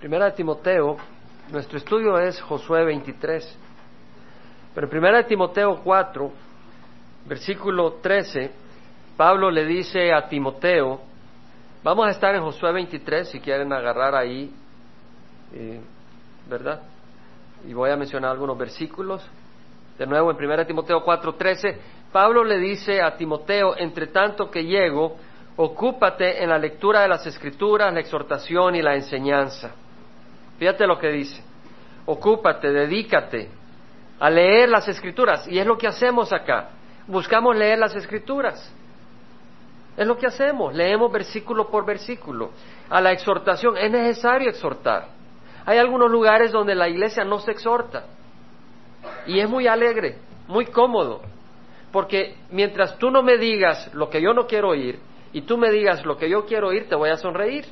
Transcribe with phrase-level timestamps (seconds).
[0.00, 0.96] Primera de Timoteo,
[1.50, 3.58] nuestro estudio es Josué 23.
[4.74, 6.32] Pero en Primera de Timoteo 4,
[7.26, 8.50] versículo 13,
[9.18, 11.02] Pablo le dice a Timoteo,
[11.84, 14.50] vamos a estar en Josué 23 si quieren agarrar ahí,
[15.52, 15.82] eh,
[16.48, 16.80] ¿verdad?
[17.68, 19.22] Y voy a mencionar algunos versículos.
[19.98, 21.78] De nuevo, en Primera de Timoteo 4, 13,
[22.10, 25.18] Pablo le dice a Timoteo, entre tanto que llego,
[25.56, 29.74] ocúpate en la lectura de las escrituras, la exhortación y la enseñanza.
[30.60, 31.42] Fíjate lo que dice.
[32.04, 33.48] Ocúpate, dedícate
[34.18, 35.48] a leer las escrituras.
[35.48, 36.68] Y es lo que hacemos acá.
[37.06, 38.70] Buscamos leer las escrituras.
[39.96, 40.74] Es lo que hacemos.
[40.74, 42.50] Leemos versículo por versículo.
[42.90, 43.78] A la exhortación.
[43.78, 45.08] Es necesario exhortar.
[45.64, 48.04] Hay algunos lugares donde la iglesia no se exhorta.
[49.26, 51.22] Y es muy alegre, muy cómodo.
[51.90, 54.98] Porque mientras tú no me digas lo que yo no quiero oír
[55.32, 57.64] y tú me digas lo que yo quiero oír, te voy a sonreír.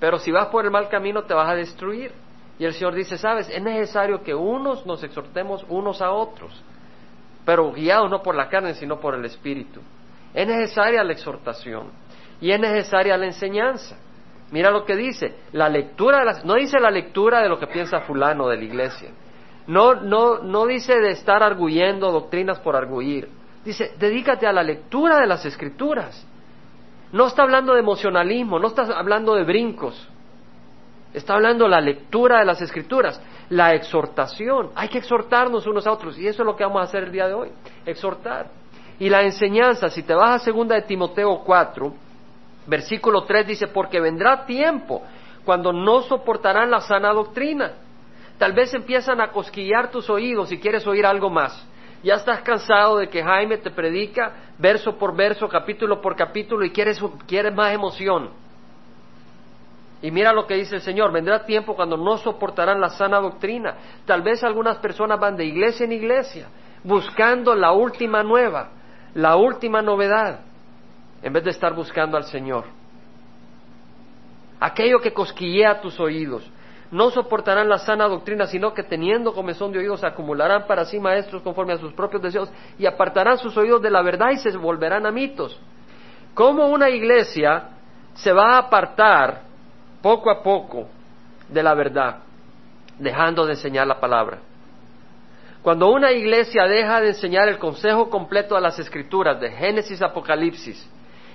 [0.00, 2.12] Pero si vas por el mal camino, te vas a destruir.
[2.58, 6.62] Y el Señor dice, sabes, es necesario que unos nos exhortemos unos a otros,
[7.44, 9.80] pero guiados no por la carne, sino por el Espíritu.
[10.34, 11.88] Es necesaria la exhortación
[12.40, 13.96] y es necesaria la enseñanza.
[14.50, 17.66] Mira lo que dice, la lectura, de las, no dice la lectura de lo que
[17.66, 19.10] piensa fulano de la iglesia,
[19.66, 23.28] no, no, no dice de estar arguyendo doctrinas por arguir,
[23.64, 26.26] dice, dedícate a la lectura de las escrituras.
[27.12, 30.08] No está hablando de emocionalismo, no está hablando de brincos.
[31.12, 34.70] Está hablando de la lectura de las escrituras, la exhortación.
[34.76, 37.12] Hay que exhortarnos unos a otros y eso es lo que vamos a hacer el
[37.12, 37.48] día de hoy,
[37.84, 38.48] exhortar.
[39.00, 41.92] Y la enseñanza, si te vas a segunda de Timoteo 4,
[42.66, 45.02] versículo 3 dice, porque vendrá tiempo
[45.44, 47.72] cuando no soportarán la sana doctrina.
[48.38, 51.66] Tal vez empiezan a cosquillar tus oídos si quieres oír algo más.
[52.02, 56.70] Ya estás cansado de que Jaime te predica verso por verso, capítulo por capítulo y
[56.70, 58.30] quieres, quieres más emoción.
[60.02, 63.74] Y mira lo que dice el Señor, vendrá tiempo cuando no soportarán la sana doctrina.
[64.06, 66.48] Tal vez algunas personas van de iglesia en iglesia
[66.82, 68.70] buscando la última nueva,
[69.14, 70.40] la última novedad,
[71.22, 72.64] en vez de estar buscando al Señor.
[74.58, 76.48] Aquello que cosquillea tus oídos,
[76.90, 81.42] no soportarán la sana doctrina, sino que teniendo comezón de oídos acumularán para sí maestros
[81.42, 85.06] conforme a sus propios deseos y apartarán sus oídos de la verdad y se volverán
[85.06, 85.58] a mitos.
[86.34, 87.68] ¿Cómo una iglesia
[88.14, 89.42] se va a apartar
[90.02, 90.88] poco a poco
[91.48, 92.18] de la verdad,
[92.98, 94.38] dejando de enseñar la palabra?
[95.62, 100.88] Cuando una iglesia deja de enseñar el consejo completo de las escrituras, de Génesis, Apocalipsis,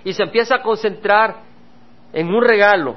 [0.03, 1.35] y se empieza a concentrar
[2.11, 2.95] en un regalo,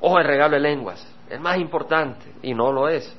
[0.00, 3.14] o el regalo de lenguas, es más importante y no lo es.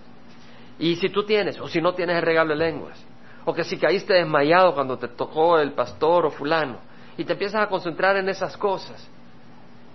[0.79, 3.03] Y si tú tienes o si no tienes el regalo de lenguas,
[3.45, 6.77] o que si caíste desmayado cuando te tocó el pastor o fulano,
[7.17, 9.09] y te empiezas a concentrar en esas cosas,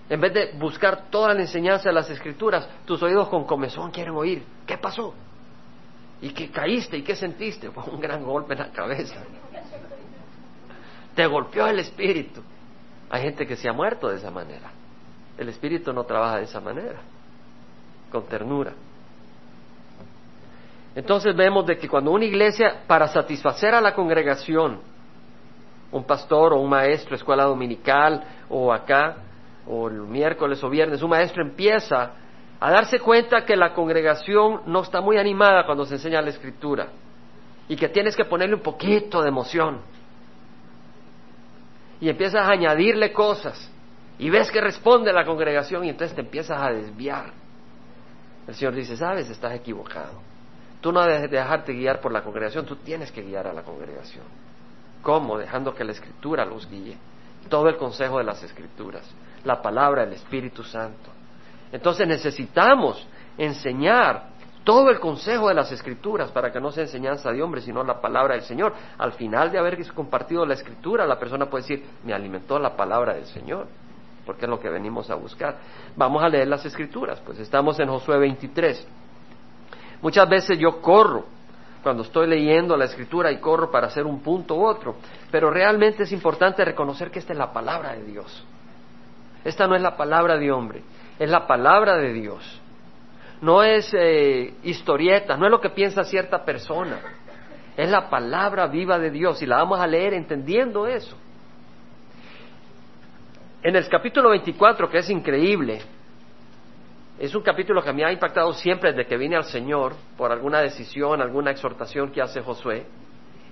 [0.09, 4.15] en vez de buscar toda la enseñanza de las escrituras, tus oídos con comezón quieren
[4.15, 5.15] oír, ¿qué pasó?
[6.21, 6.99] ¿Y qué caíste?
[6.99, 7.71] ¿Y qué sentiste?
[7.71, 9.17] Fue un gran golpe en la cabeza.
[11.15, 12.43] Te golpeó el espíritu.
[13.11, 14.71] Hay gente que se ha muerto de esa manera.
[15.37, 17.01] El espíritu no trabaja de esa manera
[18.13, 18.73] con ternura.
[20.95, 24.81] Entonces vemos de que cuando una iglesia, para satisfacer a la congregación,
[25.91, 29.17] un pastor o un maestro, escuela dominical o acá,
[29.67, 32.13] o el miércoles o viernes, un maestro empieza
[32.61, 36.89] a darse cuenta que la congregación no está muy animada cuando se enseña la escritura
[37.69, 39.81] y que tienes que ponerle un poquito de emoción.
[42.01, 43.71] Y empiezas a añadirle cosas
[44.19, 47.42] y ves que responde la congregación y entonces te empiezas a desviar.
[48.47, 50.21] El Señor dice, sabes, estás equivocado.
[50.81, 54.25] Tú no debes dejarte guiar por la congregación, tú tienes que guiar a la congregación.
[55.01, 55.39] ¿Cómo?
[55.39, 56.97] Dejando que la Escritura los guíe.
[57.49, 59.09] Todo el consejo de las Escrituras,
[59.45, 61.11] la palabra del Espíritu Santo.
[61.71, 63.07] Entonces necesitamos
[63.39, 64.31] enseñar
[64.65, 68.01] todo el consejo de las Escrituras para que no sea enseñanza de hombre, sino la
[68.01, 68.75] palabra del Señor.
[68.99, 73.15] Al final de haber compartido la Escritura, la persona puede decir, me alimentó la palabra
[73.15, 73.67] del Señor
[74.25, 75.59] porque es lo que venimos a buscar.
[75.97, 78.87] Vamos a leer las escrituras, pues estamos en Josué 23.
[80.01, 81.25] Muchas veces yo corro
[81.83, 84.97] cuando estoy leyendo la escritura y corro para hacer un punto u otro,
[85.31, 88.45] pero realmente es importante reconocer que esta es la palabra de Dios.
[89.45, 90.83] Esta no es la palabra de hombre,
[91.19, 92.61] es la palabra de Dios.
[93.41, 97.01] No es eh, historieta, no es lo que piensa cierta persona.
[97.77, 101.17] Es la palabra viva de Dios y la vamos a leer entendiendo eso.
[103.63, 105.81] En el capítulo 24, que es increíble,
[107.19, 110.61] es un capítulo que me ha impactado siempre desde que vine al Señor por alguna
[110.61, 112.85] decisión, alguna exhortación que hace Josué.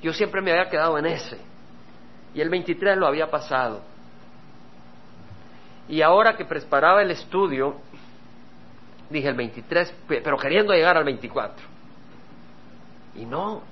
[0.03, 1.39] Yo siempre me había quedado en ese.
[2.35, 3.83] Y el 23 lo había pasado.
[5.89, 7.77] Y ahora que preparaba el estudio,
[9.11, 11.65] dije el 23, pero queriendo llegar al 24.
[13.15, 13.63] Y no,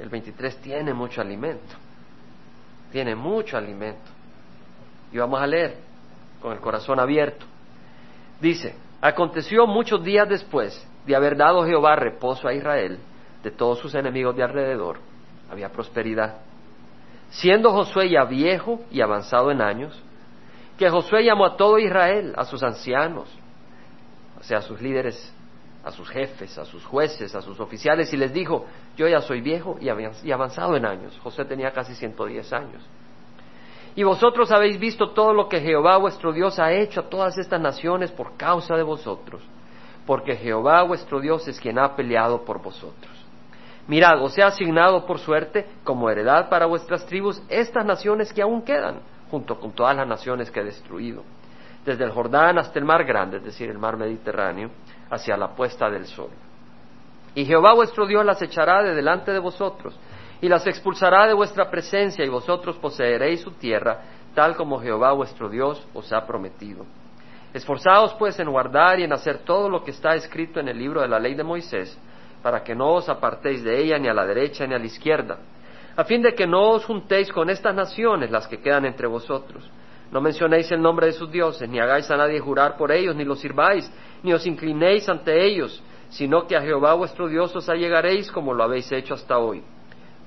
[0.00, 1.76] el 23 tiene mucho alimento,
[2.90, 4.17] tiene mucho alimento.
[5.12, 5.76] Y vamos a leer
[6.40, 7.46] con el corazón abierto.
[8.40, 12.98] Dice, aconteció muchos días después de haber dado Jehová reposo a Israel
[13.42, 14.98] de todos sus enemigos de alrededor,
[15.50, 16.40] había prosperidad.
[17.30, 20.02] Siendo Josué ya viejo y avanzado en años,
[20.76, 23.28] que Josué llamó a todo Israel, a sus ancianos,
[24.38, 25.34] o sea, a sus líderes,
[25.84, 28.66] a sus jefes, a sus jueces, a sus oficiales, y les dijo,
[28.96, 31.18] yo ya soy viejo y avanzado en años.
[31.22, 32.82] José tenía casi 110 años.
[33.98, 37.60] Y vosotros habéis visto todo lo que Jehová vuestro Dios ha hecho a todas estas
[37.60, 39.42] naciones por causa de vosotros,
[40.06, 43.10] porque Jehová vuestro Dios es quien ha peleado por vosotros.
[43.88, 48.62] Mirad, os he asignado por suerte como heredad para vuestras tribus estas naciones que aún
[48.62, 49.00] quedan,
[49.32, 51.24] junto con todas las naciones que he destruido,
[51.84, 54.70] desde el Jordán hasta el mar grande, es decir, el mar Mediterráneo,
[55.10, 56.30] hacia la puesta del sol.
[57.34, 59.98] Y Jehová vuestro Dios las echará de delante de vosotros,
[60.40, 64.02] y las expulsará de vuestra presencia, y vosotros poseeréis su tierra,
[64.34, 66.84] tal como Jehová vuestro Dios os ha prometido.
[67.52, 71.00] Esforzaos pues en guardar y en hacer todo lo que está escrito en el libro
[71.00, 71.98] de la ley de Moisés,
[72.42, 75.38] para que no os apartéis de ella ni a la derecha ni a la izquierda,
[75.96, 79.68] a fin de que no os juntéis con estas naciones, las que quedan entre vosotros.
[80.12, 83.24] No mencionéis el nombre de sus dioses, ni hagáis a nadie jurar por ellos, ni
[83.24, 83.90] los sirváis,
[84.22, 88.62] ni os inclinéis ante ellos, sino que a Jehová vuestro Dios os allegaréis como lo
[88.62, 89.62] habéis hecho hasta hoy.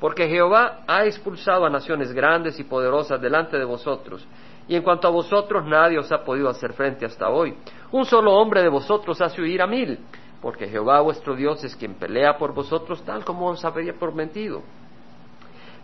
[0.02, 4.28] Porque Jehová ha expulsado a naciones grandes y poderosas delante de vosotros,
[4.68, 7.56] y en cuanto a vosotros nadie os ha podido hacer frente hasta hoy.
[7.92, 10.00] Un solo hombre de vosotros hace huir a mil,
[10.42, 14.64] porque Jehová vuestro Dios es quien pelea por vosotros tal como os había prometido.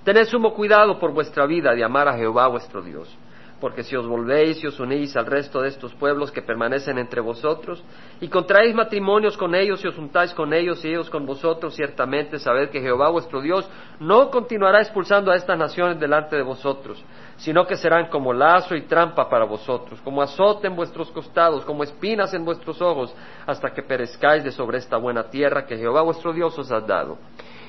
[0.03, 3.15] Tened sumo cuidado por vuestra vida de amar a Jehová vuestro Dios,
[3.59, 7.21] porque si os volvéis y os unís al resto de estos pueblos que permanecen entre
[7.21, 7.83] vosotros,
[8.21, 12.37] y contraéis matrimonios con ellos y os juntáis con ellos y ellos con vosotros, ciertamente
[12.37, 13.69] sabed que Jehová vuestro Dios
[13.99, 17.03] no continuará expulsando a estas naciones delante de vosotros,
[17.37, 21.83] sino que serán como lazo y trampa para vosotros, como azote en vuestros costados, como
[21.83, 23.15] espinas en vuestros ojos,
[23.45, 27.17] hasta que perezcáis de sobre esta buena tierra que Jehová vuestro Dios os ha dado.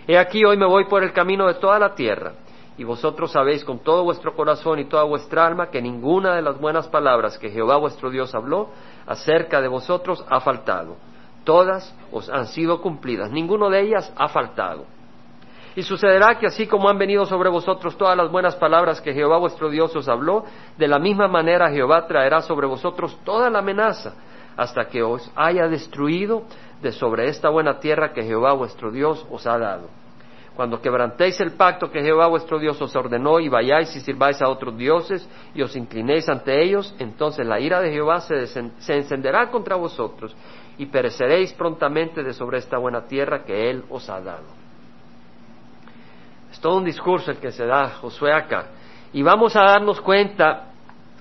[0.06, 2.32] He aquí hoy me voy por el camino de toda la tierra,
[2.78, 6.60] y vosotros sabéis con todo vuestro corazón y toda vuestra alma que ninguna de las
[6.60, 8.68] buenas palabras que Jehová vuestro Dios habló
[9.04, 10.96] acerca de vosotros ha faltado.
[11.42, 14.84] Todas os han sido cumplidas, ninguno de ellas ha faltado.
[15.74, 19.38] Y sucederá que así como han venido sobre vosotros todas las buenas palabras que Jehová
[19.38, 20.44] vuestro Dios os habló,
[20.76, 24.14] de la misma manera Jehová traerá sobre vosotros toda la amenaza,
[24.56, 26.44] hasta que os haya destruido
[26.80, 29.97] de sobre esta buena tierra que Jehová vuestro Dios os ha dado.
[30.58, 34.48] Cuando quebrantéis el pacto que Jehová vuestro Dios os ordenó y vayáis y sirváis a
[34.48, 38.42] otros dioses y os inclinéis ante ellos, entonces la ira de Jehová se,
[38.88, 40.34] encenderá contra vosotros
[40.76, 44.46] y pereceréis prontamente de sobre esta buena tierra que Él os ha dado.
[46.50, 48.66] Es todo un discurso el que se da Josué acá.
[49.12, 50.72] Y vamos a darnos cuenta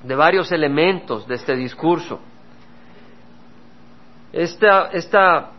[0.03, 2.19] de varios elementos de este discurso
[4.33, 5.51] esta, esta,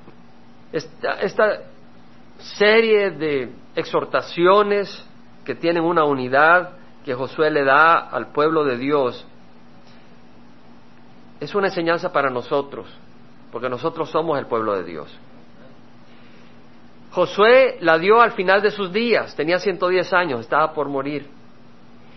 [0.73, 1.61] esta,
[2.39, 5.07] serie de exhortaciones
[5.45, 6.73] que tienen una unidad
[7.05, 9.27] que Josué le da al pueblo de Dios
[11.41, 12.87] es una enseñanza para nosotros,
[13.53, 15.17] porque nosotros somos el pueblo de Dios.
[17.13, 21.29] Josué la dio al final de sus días, tenía 110 años, estaba por morir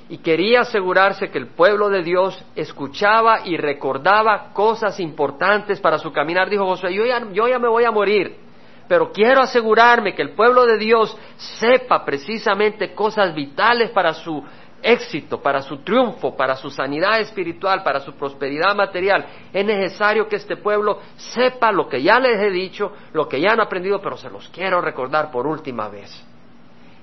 [0.09, 6.11] y quería asegurarse que el pueblo de Dios escuchaba y recordaba cosas importantes para su
[6.11, 6.49] caminar.
[6.49, 8.35] Dijo Josué, yo ya, yo ya me voy a morir,
[8.91, 14.43] pero quiero asegurarme que el pueblo de Dios sepa precisamente cosas vitales para su
[14.83, 19.25] éxito, para su triunfo, para su sanidad espiritual, para su prosperidad material.
[19.53, 23.53] Es necesario que este pueblo sepa lo que ya les he dicho, lo que ya
[23.53, 26.11] han aprendido, pero se los quiero recordar por última vez.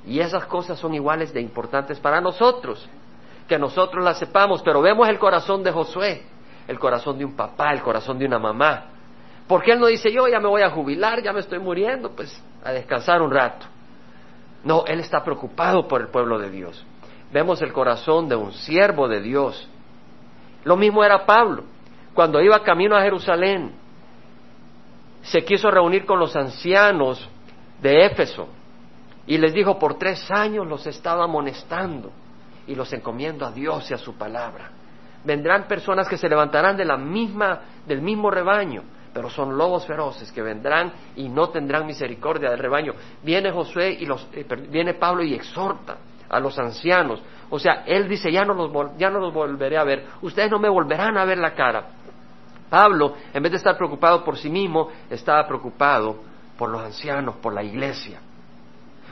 [0.04, 2.86] Y esas cosas son iguales de importantes para nosotros,
[3.48, 6.22] que nosotros las sepamos, pero vemos el corazón de Josué,
[6.66, 8.97] el corazón de un papá, el corazón de una mamá.
[9.48, 12.40] Porque él no dice, yo ya me voy a jubilar, ya me estoy muriendo, pues
[12.62, 13.66] a descansar un rato.
[14.62, 16.84] No, él está preocupado por el pueblo de Dios.
[17.32, 19.68] Vemos el corazón de un siervo de Dios.
[20.64, 21.64] Lo mismo era Pablo.
[22.12, 23.72] Cuando iba camino a Jerusalén,
[25.22, 27.26] se quiso reunir con los ancianos
[27.80, 28.48] de Éfeso
[29.26, 32.10] y les dijo, por tres años los estaba amonestando
[32.66, 34.70] y los encomiendo a Dios y a su palabra.
[35.24, 38.82] Vendrán personas que se levantarán de la misma, del mismo rebaño,
[39.18, 42.92] pero son lobos feroces que vendrán y no tendrán misericordia del rebaño.
[43.24, 45.96] Viene Josué y los, eh, viene Pablo y exhorta
[46.28, 47.20] a los ancianos.
[47.50, 50.60] O sea, él dice, ya no, los, ya no los volveré a ver, ustedes no
[50.60, 51.88] me volverán a ver la cara,
[52.70, 56.20] Pablo, en vez de estar preocupado por sí mismo, estaba preocupado
[56.56, 58.20] por los ancianos, por la iglesia.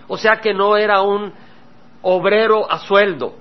[0.06, 1.32] O sea que no era un
[2.02, 3.34] obrero a sueldo.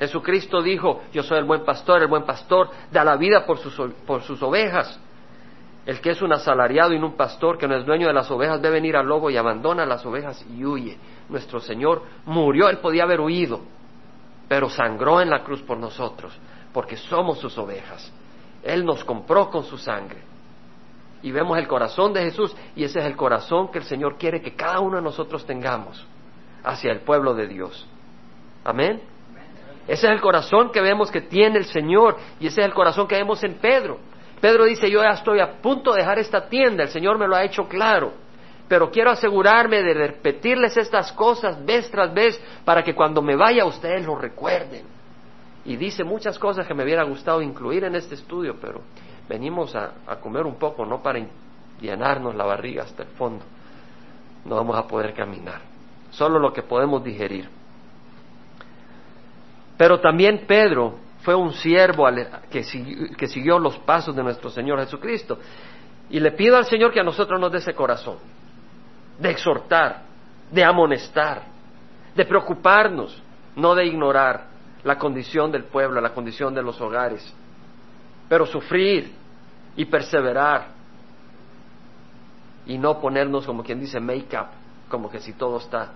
[0.00, 3.92] Jesucristo dijo, yo soy el buen pastor, el buen pastor da la vida por sus,
[4.04, 4.98] por sus ovejas.
[5.86, 8.30] El que es un asalariado y no un pastor, que no es dueño de las
[8.30, 10.96] ovejas, debe venir al lobo y abandona las ovejas y huye.
[11.28, 13.60] Nuestro Señor murió, Él podía haber huido,
[14.48, 16.32] pero sangró en la cruz por nosotros,
[16.72, 18.10] porque somos sus ovejas.
[18.62, 20.22] Él nos compró con su sangre.
[21.22, 24.40] Y vemos el corazón de Jesús y ese es el corazón que el Señor quiere
[24.40, 26.06] que cada uno de nosotros tengamos
[26.62, 27.86] hacia el pueblo de Dios.
[28.62, 29.02] Amén.
[29.86, 33.06] Ese es el corazón que vemos que tiene el Señor y ese es el corazón
[33.06, 33.98] que vemos en Pedro.
[34.40, 37.34] Pedro dice, yo ya estoy a punto de dejar esta tienda, el Señor me lo
[37.34, 38.12] ha hecho claro,
[38.68, 43.64] pero quiero asegurarme de repetirles estas cosas vez tras vez para que cuando me vaya
[43.64, 44.84] ustedes lo recuerden.
[45.64, 48.82] Y dice muchas cosas que me hubiera gustado incluir en este estudio, pero
[49.28, 51.20] venimos a, a comer un poco, no para
[51.80, 53.44] llenarnos la barriga hasta el fondo.
[54.44, 55.60] No vamos a poder caminar,
[56.10, 57.48] solo lo que podemos digerir.
[59.76, 62.06] Pero también Pedro fue un siervo
[62.50, 65.38] que siguió, los pasos de nuestro Señor Jesucristo.
[66.10, 68.18] Y le pido al Señor que a nosotros nos dé ese corazón,
[69.18, 70.02] de exhortar,
[70.50, 71.42] de amonestar,
[72.14, 73.22] de preocuparnos,
[73.56, 74.48] no de ignorar
[74.84, 77.34] la condición del pueblo, la condición de los hogares,
[78.28, 79.10] pero sufrir
[79.76, 80.68] y perseverar
[82.66, 84.48] y no ponernos como quien dice make-up,
[84.90, 85.92] como que si todo está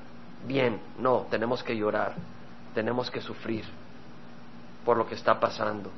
[0.47, 2.14] bien, no, tenemos que llorar,
[2.75, 3.64] tenemos que sufrir
[4.88, 5.90] por lo que está pasando.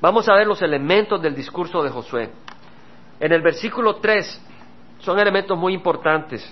[0.00, 2.30] Vamos a ver los elementos del discurso de Josué.
[3.20, 4.40] En el versículo 3
[5.00, 6.50] son elementos muy importantes.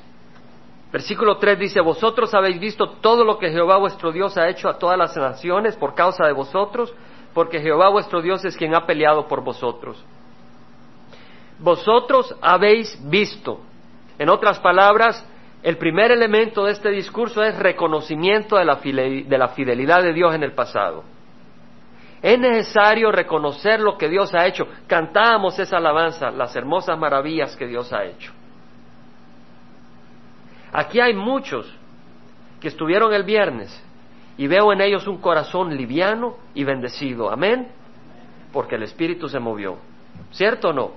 [0.92, 4.78] Versículo 3 dice, vosotros habéis visto todo lo que Jehová vuestro Dios ha hecho a
[4.78, 6.92] todas las naciones por causa de vosotros,
[7.32, 10.04] porque Jehová vuestro Dios es quien ha peleado por vosotros.
[11.58, 13.60] Vosotros habéis visto.
[14.18, 15.24] En otras palabras,
[15.62, 20.52] el primer elemento de este discurso es reconocimiento de la, fidelidad de Dios en el
[20.52, 21.04] pasado.
[22.22, 24.66] Es necesario reconocer lo que Dios ha hecho.
[24.86, 28.32] Cantábamos esa alabanza, las hermosas maravillas que Dios ha hecho.
[30.72, 31.72] Aquí hay muchos
[32.60, 33.82] que estuvieron el viernes
[34.38, 37.30] y veo en ellos un corazón liviano y bendecido.
[37.30, 37.68] Amén.
[38.52, 39.78] Porque el Espíritu se movió.
[40.30, 40.92] ¿Cierto o no?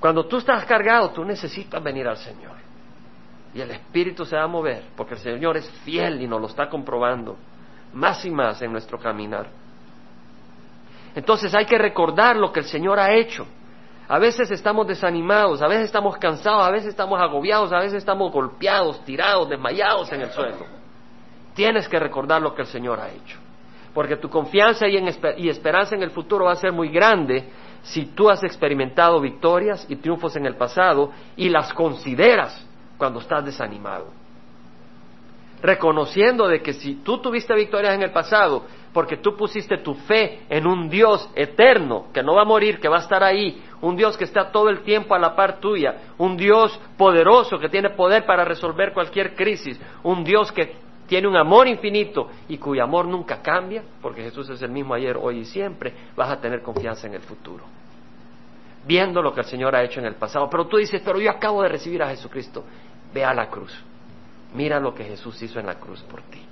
[0.00, 2.61] Cuando tú estás cargado, tú necesitas venir al Señor.
[3.54, 6.46] Y el Espíritu se va a mover, porque el Señor es fiel y nos lo
[6.46, 7.36] está comprobando
[7.92, 9.46] más y más en nuestro caminar.
[11.14, 13.46] Entonces hay que recordar lo que el Señor ha hecho.
[14.08, 18.32] A veces estamos desanimados, a veces estamos cansados, a veces estamos agobiados, a veces estamos
[18.32, 20.66] golpeados, tirados, desmayados en el suelo.
[21.54, 23.38] Tienes que recordar lo que el Señor ha hecho.
[23.94, 27.44] Porque tu confianza y, esperanza en el futuro va a ser muy grande
[27.82, 32.66] si tú has experimentado victorias y triunfos en el pasado y las consideras
[33.02, 34.06] cuando estás desanimado.
[35.60, 40.42] Reconociendo de que si tú tuviste victorias en el pasado, porque tú pusiste tu fe
[40.48, 43.96] en un Dios eterno, que no va a morir, que va a estar ahí, un
[43.96, 47.90] Dios que está todo el tiempo a la par tuya, un Dios poderoso que tiene
[47.90, 50.76] poder para resolver cualquier crisis, un Dios que
[51.08, 55.16] tiene un amor infinito y cuyo amor nunca cambia, porque Jesús es el mismo ayer,
[55.20, 57.64] hoy y siempre, vas a tener confianza en el futuro.
[58.84, 60.50] Viendo lo que el Señor ha hecho en el pasado.
[60.50, 62.64] Pero tú dices, pero yo acabo de recibir a Jesucristo.
[63.12, 63.72] Ve a la cruz.
[64.54, 66.42] Mira lo que Jesús hizo en la cruz por ti.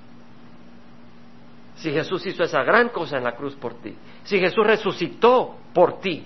[1.75, 5.99] Si Jesús hizo esa gran cosa en la cruz por ti, si Jesús resucitó por
[5.99, 6.25] ti,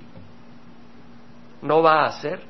[1.62, 2.42] ¿no va a hacer?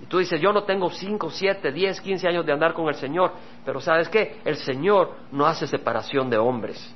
[0.00, 2.94] Y tú dices, yo no tengo cinco, siete, diez, quince años de andar con el
[2.94, 3.32] Señor,
[3.64, 4.40] pero ¿sabes qué?
[4.44, 6.94] El Señor no hace separación de hombres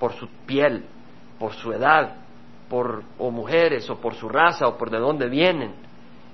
[0.00, 0.84] por su piel,
[1.38, 2.16] por su edad,
[2.68, 5.74] por o mujeres, o por su raza, o por de dónde vienen.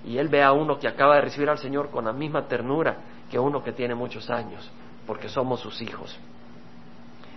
[0.07, 2.97] Y Él ve a uno que acaba de recibir al Señor con la misma ternura
[3.31, 4.71] que uno que tiene muchos años,
[5.07, 6.19] porque somos sus hijos.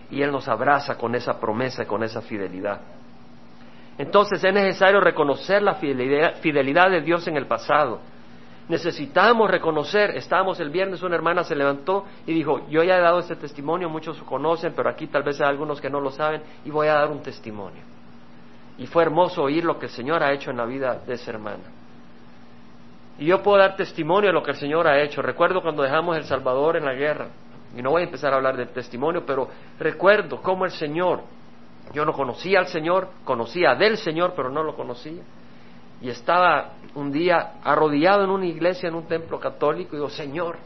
[0.09, 2.81] Y Él nos abraza con esa promesa con esa fidelidad.
[3.97, 7.99] Entonces es necesario reconocer la fidelidad, de Dios en el pasado.
[8.67, 13.19] Necesitamos reconocer, estábamos el viernes, una hermana se levantó y dijo, yo ya he dado
[13.19, 16.41] este testimonio, muchos lo conocen, pero aquí tal vez hay algunos que no lo saben,
[16.63, 17.81] y voy a dar un testimonio.
[18.77, 21.31] Y fue hermoso oír lo que el Señor ha hecho en la vida de esa
[21.31, 21.80] hermana.
[23.21, 25.21] Y yo puedo dar testimonio de lo que el Señor ha hecho.
[25.21, 27.27] Recuerdo cuando dejamos El Salvador en la guerra.
[27.77, 29.47] Y no voy a empezar a hablar del testimonio, pero
[29.77, 31.21] recuerdo cómo el Señor,
[31.93, 35.21] yo no conocía al Señor, conocía del Señor, pero no lo conocía.
[36.01, 40.57] Y estaba un día arrodillado en una iglesia, en un templo católico, y digo, Señor,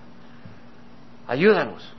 [1.27, 1.93] ayúdanos.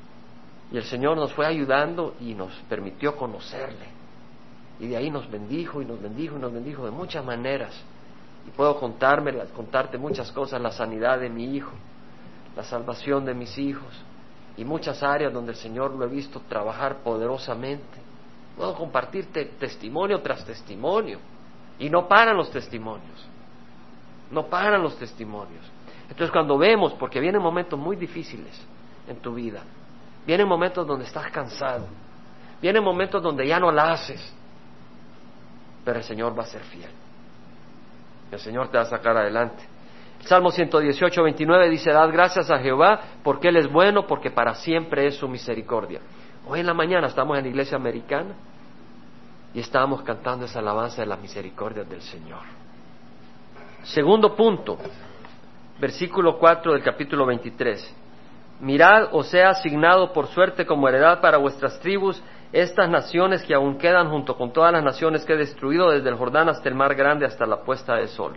[0.73, 3.89] Y el Señor nos fue ayudando y nos permitió conocerle.
[4.81, 7.79] Y de ahí nos bendijo y nos bendijo y nos bendijo de muchas maneras.
[8.47, 11.73] Y puedo contarte muchas cosas, la sanidad de mi hijo,
[12.57, 13.93] la salvación de mis hijos
[14.57, 17.99] y muchas áreas donde el Señor lo he visto trabajar poderosamente.
[18.57, 21.19] Puedo compartirte testimonio tras testimonio.
[21.79, 23.27] Y no paran los testimonios.
[24.31, 25.65] No paran los testimonios.
[26.09, 28.59] Entonces cuando vemos, porque vienen momentos muy difíciles
[29.07, 29.63] en tu vida,
[30.27, 31.87] vienen momentos donde estás cansado,
[32.63, 34.33] vienen momentos donde ya no la haces,
[35.85, 36.91] pero el Señor va a ser fiel.
[38.31, 39.63] El Señor te va a sacar adelante.
[40.21, 44.55] El Salmo 118, 29 dice, dad gracias a Jehová porque Él es bueno, porque para
[44.55, 46.01] siempre es su misericordia.
[46.49, 48.35] Hoy en la mañana estamos en la iglesia americana
[49.55, 52.43] y estábamos cantando esa alabanza de las misericordias del Señor.
[53.85, 54.77] Segundo punto,
[55.81, 57.95] versículo 4 del capítulo 23.
[58.61, 63.79] Mirad, os sea asignado por suerte como heredad para vuestras tribus estas naciones que aún
[63.79, 66.95] quedan junto con todas las naciones que he destruido desde el Jordán hasta el mar
[66.95, 68.37] grande hasta la puesta del sol.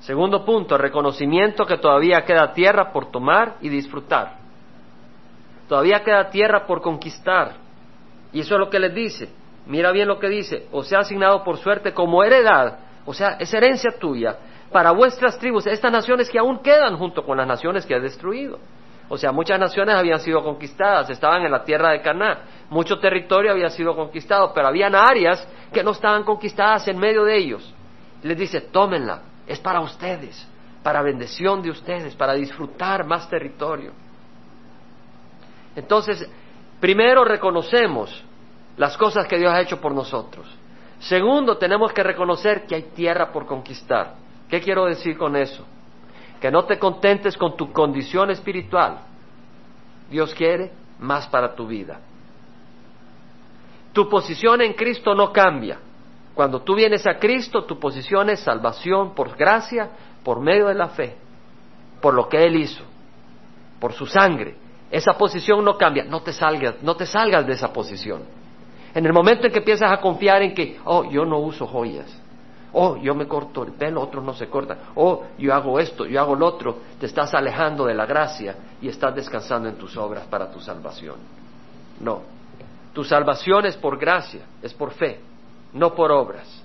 [0.00, 4.36] Segundo punto, reconocimiento que todavía queda tierra por tomar y disfrutar.
[5.68, 7.54] Todavía queda tierra por conquistar.
[8.32, 9.28] Y eso es lo que les dice.
[9.66, 10.66] Mira bien lo que dice.
[10.72, 12.78] Os sea asignado por suerte como heredad
[13.08, 14.36] o sea, es herencia tuya
[14.70, 18.58] para vuestras tribus, estas naciones que aún quedan junto con las naciones que has destruido.
[19.08, 22.38] O sea, muchas naciones habían sido conquistadas, estaban en la tierra de Canaán,
[22.68, 27.36] mucho territorio había sido conquistado, pero habían áreas que no estaban conquistadas en medio de
[27.36, 27.74] ellos.
[28.22, 30.46] Les dice, tómenla, es para ustedes,
[30.82, 33.92] para bendición de ustedes, para disfrutar más territorio.
[35.74, 36.28] Entonces,
[36.80, 38.24] primero reconocemos
[38.76, 40.46] las cosas que Dios ha hecho por nosotros.
[40.98, 44.14] Segundo, tenemos que reconocer que hay tierra por conquistar.
[44.50, 45.64] ¿Qué quiero decir con eso?
[46.40, 49.00] Que no te contentes con tu condición espiritual.
[50.10, 52.00] Dios quiere más para tu vida.
[53.92, 55.78] Tu posición en Cristo no cambia.
[56.34, 59.90] Cuando tú vienes a Cristo, tu posición es salvación por gracia,
[60.22, 61.16] por medio de la fe,
[62.00, 62.84] por lo que Él hizo,
[63.80, 64.54] por su sangre.
[64.90, 66.04] Esa posición no cambia.
[66.04, 68.22] No te salgas, no te salgas de esa posición.
[68.94, 72.06] En el momento en que empiezas a confiar en que, oh, yo no uso joyas,
[72.72, 76.20] oh, yo me corto el pelo, otros no se cortan, oh, yo hago esto, yo
[76.20, 80.26] hago lo otro, te estás alejando de la gracia y estás descansando en tus obras
[80.26, 81.16] para tu salvación.
[82.00, 82.22] No,
[82.92, 85.20] tu salvación es por gracia, es por fe,
[85.72, 86.64] no por obras.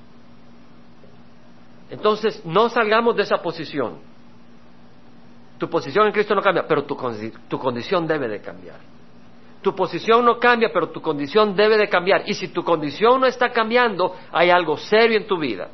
[1.89, 3.97] Entonces, no salgamos de esa posición.
[5.59, 6.97] Tu posición en Cristo no cambia, pero tu,
[7.47, 8.77] tu condición debe de cambiar.
[9.61, 12.23] Tu posición no cambia, pero tu condición debe de cambiar.
[12.25, 15.69] Y si tu condición no está cambiando, hay algo serio en tu vida.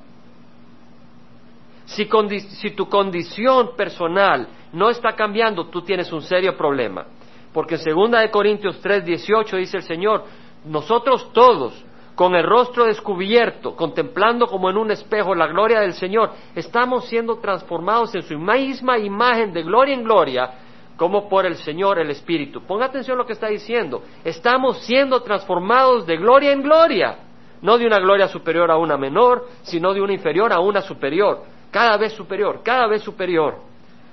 [1.89, 7.05] Si, tu condición personal no está cambiando, tú tienes un serio problema.
[7.51, 10.23] Porque en 2 de Corintios 3, 18 dice el Señor,
[10.65, 16.31] nosotros todos, con el rostro descubierto, contemplando como en un espejo la gloria del Señor,
[16.53, 20.51] estamos siendo transformados en su misma imagen de gloria en gloria
[20.95, 22.61] como por el Señor el Espíritu.
[22.67, 24.03] Ponga atención a lo que está diciendo.
[24.23, 27.19] Estamos siendo transformados de gloria en gloria,
[27.61, 31.43] no de una gloria superior a una menor, sino de una inferior a una superior,
[31.71, 33.57] cada vez superior, cada vez superior.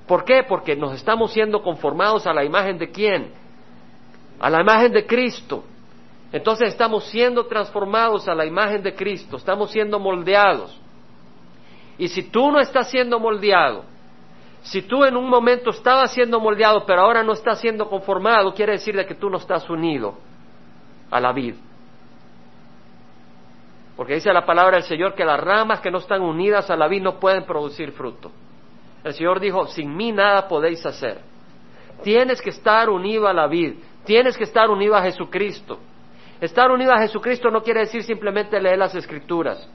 [0.07, 0.45] ¿Por qué?
[0.47, 3.33] Porque nos estamos siendo conformados a la imagen de quién?
[4.39, 5.65] A la imagen de Cristo.
[6.33, 10.79] Entonces estamos siendo transformados a la imagen de Cristo, estamos siendo moldeados.
[11.99, 13.85] Y si tú no estás siendo moldeado,
[14.63, 18.73] si tú en un momento estabas siendo moldeado, pero ahora no estás siendo conformado, quiere
[18.73, 20.15] decir de que tú no estás unido
[21.11, 21.55] a la vid.
[23.97, 26.87] Porque dice la palabra del Señor que las ramas que no están unidas a la
[26.87, 28.31] vid no pueden producir fruto.
[29.03, 31.21] El Señor dijo, sin mí nada podéis hacer.
[32.03, 35.79] Tienes que estar unido a la vid, tienes que estar unido a Jesucristo.
[36.41, 39.67] Estar unido a Jesucristo no quiere decir simplemente leer las escrituras.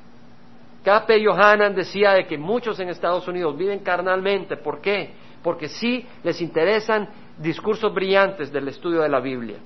[0.84, 4.58] Cape Johanan decía de que muchos en Estados Unidos viven carnalmente.
[4.58, 5.14] ¿Por qué?
[5.42, 9.58] Porque sí les interesan discursos brillantes del estudio de la Biblia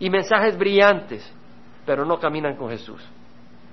[0.00, 1.30] y mensajes brillantes,
[1.86, 3.06] pero no caminan con Jesús.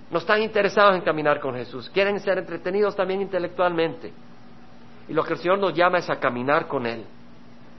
[0.09, 1.89] No están interesados en caminar con Jesús.
[1.89, 4.13] Quieren ser entretenidos también intelectualmente.
[5.09, 7.05] Y lo que el Señor nos llama es a caminar con Él,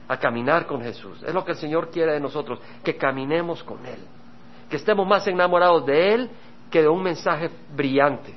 [0.07, 1.23] a caminar con Jesús.
[1.23, 3.99] Es lo que el Señor quiere de nosotros, que caminemos con Él,
[4.69, 6.29] que estemos más enamorados de Él
[6.69, 8.35] que de un mensaje brillante.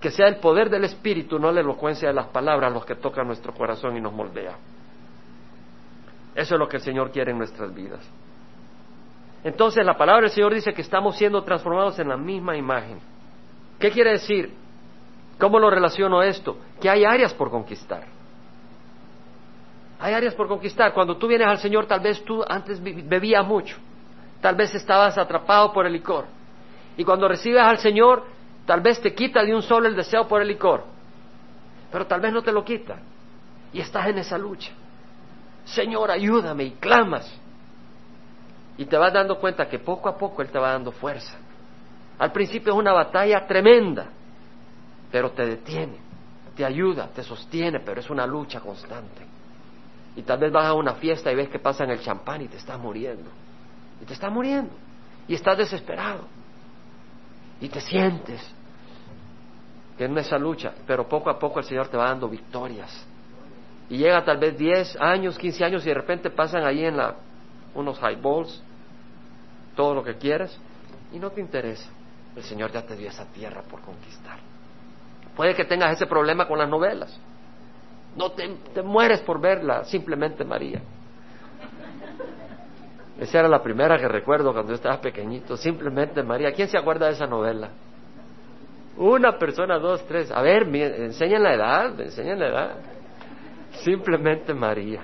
[0.00, 3.26] Que sea el poder del Espíritu, no la elocuencia de las palabras, los que tocan
[3.26, 4.56] nuestro corazón y nos moldea.
[6.34, 8.00] Eso es lo que el Señor quiere en nuestras vidas.
[9.42, 13.00] Entonces la palabra del Señor dice que estamos siendo transformados en la misma imagen.
[13.78, 14.54] ¿Qué quiere decir?
[15.38, 16.58] ¿Cómo lo relaciono esto?
[16.80, 18.04] Que hay áreas por conquistar.
[19.98, 20.92] Hay áreas por conquistar.
[20.92, 23.76] Cuando tú vienes al Señor, tal vez tú antes bebías mucho.
[24.40, 26.24] Tal vez estabas atrapado por el licor
[26.96, 28.24] Y cuando recibes al Señor,
[28.66, 30.84] tal vez te quita de un solo el deseo por el licor,
[31.92, 32.98] pero tal vez no te lo quita.
[33.72, 34.72] Y estás en esa lucha.
[35.64, 37.39] Señor, ayúdame y clamas.
[38.80, 41.36] Y te vas dando cuenta que poco a poco Él te va dando fuerza.
[42.18, 44.06] Al principio es una batalla tremenda,
[45.12, 45.98] pero te detiene,
[46.56, 49.26] te ayuda, te sostiene, pero es una lucha constante.
[50.16, 52.56] Y tal vez vas a una fiesta y ves que pasan el champán y te
[52.56, 53.28] estás muriendo.
[54.00, 54.72] Y te estás muriendo.
[55.28, 56.22] Y estás desesperado.
[57.60, 58.40] Y te sientes
[59.98, 63.06] que en esa lucha, pero poco a poco el Señor te va dando victorias.
[63.90, 67.16] Y llega tal vez 10 años, 15 años y de repente pasan ahí en la,
[67.74, 68.62] unos highballs,
[69.80, 70.54] todo lo que quieras,
[71.10, 71.88] y no te interesa.
[72.36, 74.36] El Señor ya te dio esa tierra por conquistar.
[75.34, 77.18] Puede que tengas ese problema con las novelas.
[78.14, 80.82] No te, te mueres por verla, simplemente María.
[83.18, 86.52] Esa era la primera que recuerdo cuando yo estaba pequeñito, simplemente María.
[86.52, 87.70] ¿Quién se acuerda de esa novela?
[88.98, 90.30] Una persona, dos, tres.
[90.30, 92.70] A ver, enseñan la edad, enseñan la edad.
[93.82, 95.00] Simplemente María.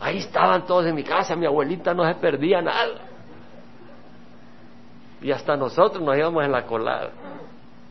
[0.00, 3.09] Ahí estaban todos en mi casa, mi abuelita no se perdía nada.
[5.20, 7.10] Y hasta nosotros nos íbamos en la colada.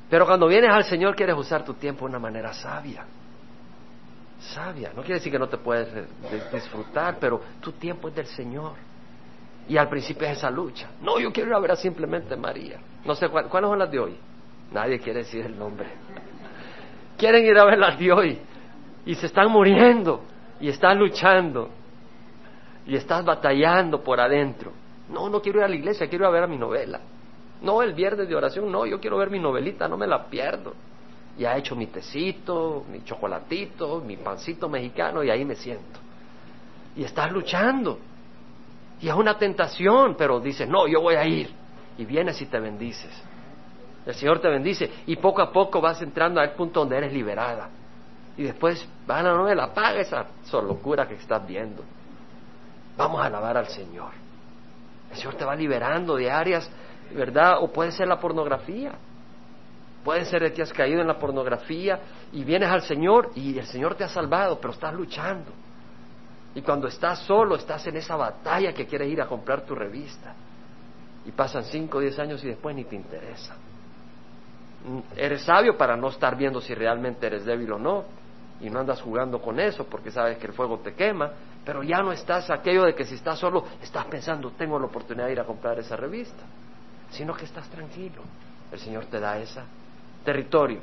[0.09, 3.05] Pero cuando vienes al Señor quieres usar tu tiempo de una manera sabia.
[4.39, 4.89] Sabia.
[4.95, 5.87] No quiere decir que no te puedes
[6.51, 8.73] disfrutar, pero tu tiempo es del Señor.
[9.67, 10.89] Y al principio es esa lucha.
[11.01, 12.79] No, yo quiero ir a ver a simplemente María.
[13.05, 14.17] No sé cuáles son las de hoy.
[14.71, 15.89] Nadie quiere decir el nombre.
[17.17, 18.39] Quieren ir a ver las de hoy.
[19.05, 20.23] Y se están muriendo.
[20.59, 21.69] Y están luchando.
[22.87, 24.71] Y estás batallando por adentro.
[25.09, 26.99] No, no quiero ir a la iglesia, quiero ir a ver a mi novela.
[27.61, 30.73] No, el viernes de oración, no, yo quiero ver mi novelita, no me la pierdo.
[31.37, 35.99] Y ha hecho mi tecito, mi chocolatito, mi pancito mexicano y ahí me siento.
[36.95, 37.99] Y estás luchando.
[39.01, 41.49] Y es una tentación, pero dices, no, yo voy a ir.
[41.97, 43.11] Y vienes y te bendices.
[44.05, 47.69] El Señor te bendice y poco a poco vas entrando al punto donde eres liberada.
[48.37, 50.25] Y después van a la novela, apaga esa
[50.61, 51.83] locura que estás viendo.
[52.97, 54.11] Vamos a alabar al Señor.
[55.11, 56.69] El Señor te va liberando de áreas
[57.13, 57.61] ¿verdad?
[57.61, 58.93] O puede ser la pornografía.
[60.03, 61.99] Puede ser que has caído en la pornografía
[62.31, 65.51] y vienes al Señor y el Señor te ha salvado, pero estás luchando.
[66.55, 70.33] Y cuando estás solo, estás en esa batalla que quieres ir a comprar tu revista.
[71.25, 73.55] Y pasan cinco o diez años y después ni te interesa.
[74.85, 78.05] Mm, eres sabio para no estar viendo si realmente eres débil o no.
[78.61, 81.31] Y no andas jugando con eso porque sabes que el fuego te quema.
[81.65, 85.27] Pero ya no estás aquello de que si estás solo, estás pensando, tengo la oportunidad
[85.27, 86.43] de ir a comprar esa revista
[87.11, 88.21] sino que estás tranquilo.
[88.71, 89.61] El Señor te da ese
[90.23, 90.79] territorio.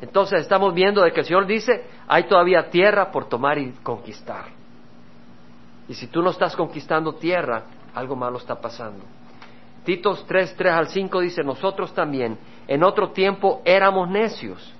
[0.00, 4.46] Entonces estamos viendo de que el Señor dice, hay todavía tierra por tomar y conquistar.
[5.88, 9.04] Y si tú no estás conquistando tierra, algo malo está pasando.
[9.84, 14.72] Titos 3, 3 al 5 dice, nosotros también en otro tiempo éramos necios,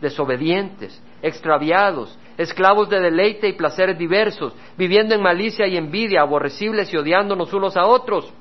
[0.00, 6.96] desobedientes, extraviados, esclavos de deleite y placeres diversos, viviendo en malicia y envidia, aborrecibles y
[6.96, 8.32] odiándonos unos a otros.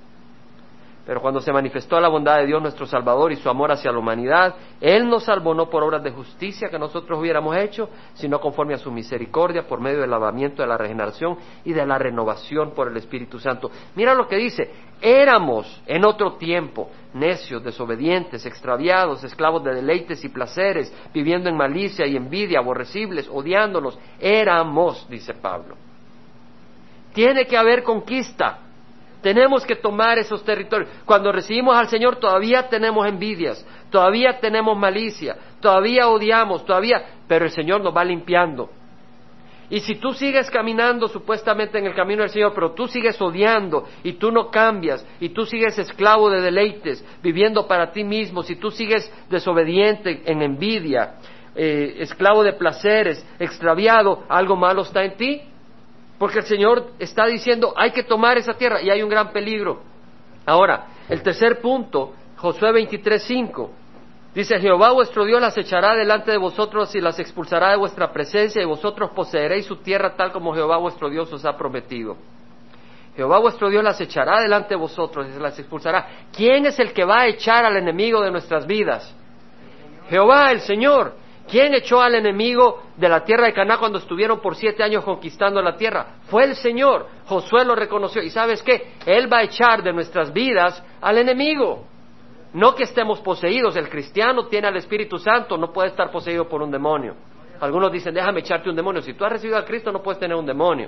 [1.05, 3.97] Pero cuando se manifestó la bondad de Dios nuestro Salvador y su amor hacia la
[3.97, 8.75] humanidad, Él nos salvó no por obras de justicia que nosotros hubiéramos hecho, sino conforme
[8.75, 12.87] a su misericordia por medio del lavamiento de la regeneración y de la renovación por
[12.87, 13.71] el Espíritu Santo.
[13.95, 14.69] Mira lo que dice,
[15.01, 22.05] éramos en otro tiempo necios, desobedientes, extraviados, esclavos de deleites y placeres, viviendo en malicia
[22.05, 23.97] y envidia, aborrecibles, odiándonos.
[24.19, 25.75] Éramos, dice Pablo.
[27.13, 28.59] Tiene que haber conquista.
[29.21, 30.89] Tenemos que tomar esos territorios.
[31.05, 37.51] Cuando recibimos al Señor todavía tenemos envidias, todavía tenemos malicia, todavía odiamos, todavía, pero el
[37.51, 38.69] Señor nos va limpiando.
[39.71, 43.87] Y si tú sigues caminando supuestamente en el camino del Señor, pero tú sigues odiando
[44.03, 48.57] y tú no cambias y tú sigues esclavo de deleites, viviendo para ti mismo, si
[48.57, 51.13] tú sigues desobediente en envidia,
[51.55, 55.41] eh, esclavo de placeres, extraviado, algo malo está en ti.
[56.21, 59.81] Porque el Señor está diciendo, hay que tomar esa tierra y hay un gran peligro.
[60.45, 63.69] Ahora, el tercer punto, Josué 23:5,
[64.35, 68.61] dice, Jehová vuestro Dios las echará delante de vosotros y las expulsará de vuestra presencia
[68.61, 72.15] y vosotros poseeréis su tierra tal como Jehová vuestro Dios os ha prometido.
[73.15, 76.27] Jehová vuestro Dios las echará delante de vosotros y las expulsará.
[76.31, 79.11] ¿Quién es el que va a echar al enemigo de nuestras vidas?
[80.07, 81.15] Jehová, el Señor.
[81.51, 85.61] ¿Quién echó al enemigo de la tierra de Caná cuando estuvieron por siete años conquistando
[85.61, 86.15] la tierra?
[86.29, 87.07] Fue el Señor.
[87.25, 88.23] Josué lo reconoció.
[88.23, 88.93] ¿Y sabes qué?
[89.05, 91.83] Él va a echar de nuestras vidas al enemigo.
[92.53, 93.75] No que estemos poseídos.
[93.75, 97.15] El cristiano tiene al Espíritu Santo, no puede estar poseído por un demonio.
[97.59, 99.01] Algunos dicen, déjame echarte un demonio.
[99.01, 100.87] Si tú has recibido a Cristo, no puedes tener un demonio.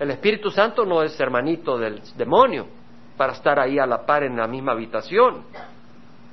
[0.00, 2.66] El Espíritu Santo no es hermanito del demonio.
[3.16, 5.44] para estar ahí a la par en la misma habitación.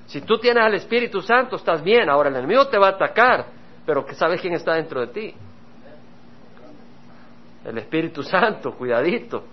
[0.09, 2.09] Si tú tienes al Espíritu Santo, estás bien.
[2.09, 3.45] Ahora el enemigo te va a atacar,
[3.85, 5.35] pero ¿sabes quién está dentro de ti?
[7.63, 9.43] El Espíritu Santo, cuidadito.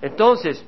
[0.00, 0.64] Entonces,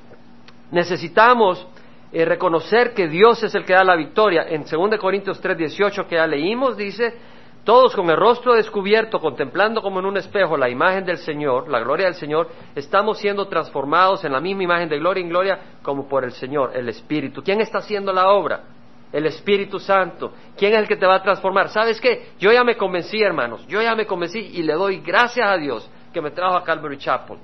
[0.73, 1.65] necesitamos
[2.11, 4.47] eh, reconocer que Dios es el que da la victoria.
[4.49, 7.15] En 2 Corintios 3:18 que ya leímos, dice,
[7.63, 11.79] todos con el rostro descubierto, contemplando como en un espejo la imagen del Señor, la
[11.79, 16.09] gloria del Señor, estamos siendo transformados en la misma imagen de gloria en gloria como
[16.09, 17.45] por el Señor, el Espíritu.
[17.45, 18.80] ¿Quién está haciendo la obra?
[19.13, 20.33] El Espíritu Santo.
[20.57, 21.69] ¿Quién es el que te va a transformar?
[21.69, 22.31] ¿Sabes qué?
[22.39, 23.67] Yo ya me convencí, hermanos.
[23.67, 26.99] Yo ya me convencí y le doy gracias a Dios que me trajo a Calvary
[26.99, 27.39] Chapel.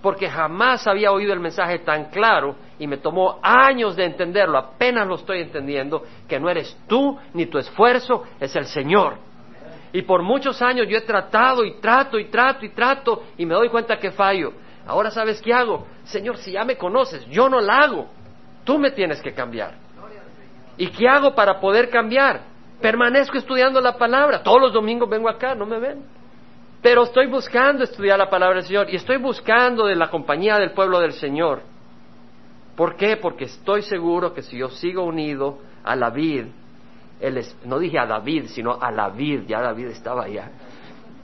[0.00, 4.58] Porque jamás había oído el mensaje tan claro y me tomó años de entenderlo.
[4.58, 9.16] Apenas lo estoy entendiendo, que no eres tú ni tu esfuerzo, es el Señor.
[9.92, 13.54] Y por muchos años yo he tratado y trato y trato y trato y me
[13.54, 14.52] doy cuenta que fallo.
[14.86, 15.86] Ahora sabes qué hago.
[16.04, 18.08] Señor, si ya me conoces, yo no la hago.
[18.64, 19.74] Tú me tienes que cambiar.
[20.76, 22.42] ¿Y qué hago para poder cambiar?
[22.80, 24.42] Permanezco estudiando la palabra.
[24.42, 26.02] Todos los domingos vengo acá, no me ven.
[26.82, 30.72] Pero estoy buscando estudiar la palabra del Señor y estoy buscando de la compañía del
[30.72, 31.62] pueblo del Señor.
[32.76, 33.16] ¿Por qué?
[33.16, 36.46] Porque estoy seguro que si yo sigo unido a la vid,
[37.64, 40.50] no dije a David, sino a la vid, ya David estaba allá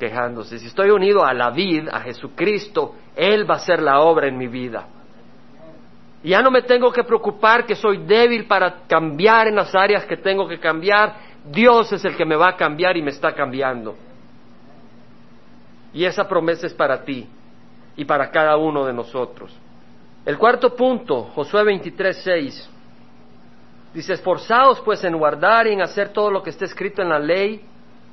[0.01, 0.59] quejándose.
[0.59, 4.39] Si estoy unido a la vid, a Jesucristo, Él va a hacer la obra en
[4.39, 4.87] mi vida.
[6.23, 10.19] Ya no me tengo que preocupar que soy débil para cambiar en las áreas que
[10.19, 11.15] tengo que cambiar.
[11.51, 13.97] Dios es el que me va a cambiar y me está cambiando.
[15.95, 17.27] Y esa promesa es para ti
[17.97, 19.57] y para cada uno de nosotros.
[20.27, 22.71] El cuarto punto, Josué 23, 6.
[23.95, 27.19] Dice, esforzaos pues en guardar y en hacer todo lo que esté escrito en la
[27.19, 27.65] ley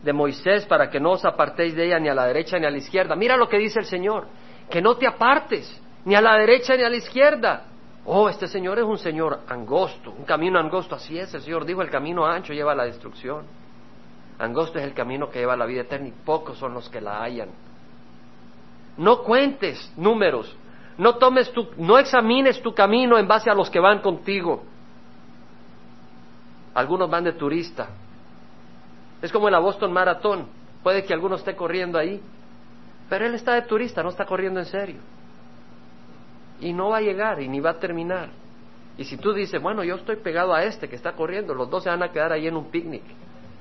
[0.02, 2.72] de Moisés para que no os apartéis de ella ni a la derecha ni a
[2.72, 3.16] la izquierda.
[3.16, 4.28] Mira lo que dice el Señor,
[4.70, 7.66] que no te apartes ni a la derecha ni a la izquierda.
[8.10, 11.82] Oh, este Señor es un Señor angosto, un camino angosto, así es, el Señor dijo,
[11.82, 13.46] el camino ancho lleva a la destrucción.
[14.40, 17.02] Angosto es el camino que lleva a la vida eterna y pocos son los que
[17.02, 17.50] la hallan.
[18.96, 20.56] No cuentes números,
[20.98, 24.64] no tomes tu, no examines tu camino en base a los que van contigo.
[26.76, 27.90] Algunos van de turista.
[29.22, 30.48] Es como el Boston Marathon.
[30.82, 32.22] Puede que alguno esté corriendo ahí,
[33.10, 35.02] pero él está de turista, no está corriendo en serio.
[36.60, 38.30] Y no va a llegar y ni va a terminar.
[38.98, 41.84] Y si tú dices, bueno, yo estoy pegado a este que está corriendo, los dos
[41.84, 43.04] se van a quedar ahí en un picnic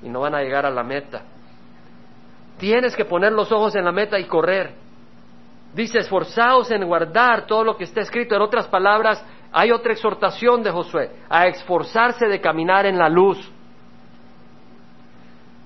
[0.01, 1.21] y no van a llegar a la meta.
[2.57, 4.73] Tienes que poner los ojos en la meta y correr.
[5.75, 8.35] Dice, esforzaos en guardar todo lo que está escrito.
[8.35, 13.51] En otras palabras, hay otra exhortación de Josué, a esforzarse de caminar en la luz.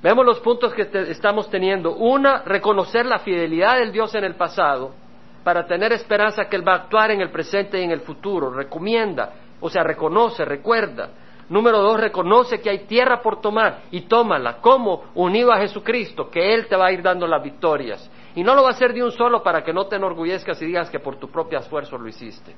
[0.01, 1.95] Vemos los puntos que estamos teniendo.
[1.95, 5.00] Una, reconocer la fidelidad del Dios en el pasado
[5.43, 8.51] para tener esperanza que Él va a actuar en el presente y en el futuro.
[8.51, 11.09] Recomienda, o sea, reconoce, recuerda.
[11.49, 16.53] Número dos, reconoce que hay tierra por tomar y tómala como unido a Jesucristo, que
[16.53, 18.09] Él te va a ir dando las victorias.
[18.35, 20.67] Y no lo va a hacer de un solo para que no te enorgullezcas y
[20.67, 22.55] digas que por tu propio esfuerzo lo hiciste.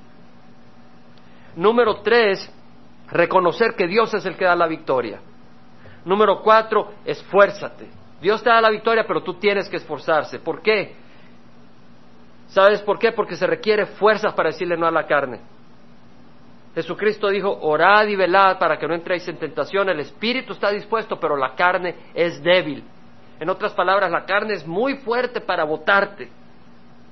[1.56, 2.52] Número tres,
[3.10, 5.20] reconocer que Dios es el que da la victoria.
[6.06, 7.88] Número cuatro, esfuérzate.
[8.22, 10.40] Dios te da la victoria, pero tú tienes que esforzarse.
[10.40, 10.96] ¿Por qué?
[12.54, 13.12] ¿Sabes por qué?
[13.12, 15.40] Porque se requiere fuerzas para decirle no a la carne.
[16.76, 19.90] Jesucristo dijo, orad y velad para que no entréis en tentación.
[19.90, 22.84] El espíritu está dispuesto, pero la carne es débil.
[23.40, 26.30] En otras palabras, la carne es muy fuerte para botarte.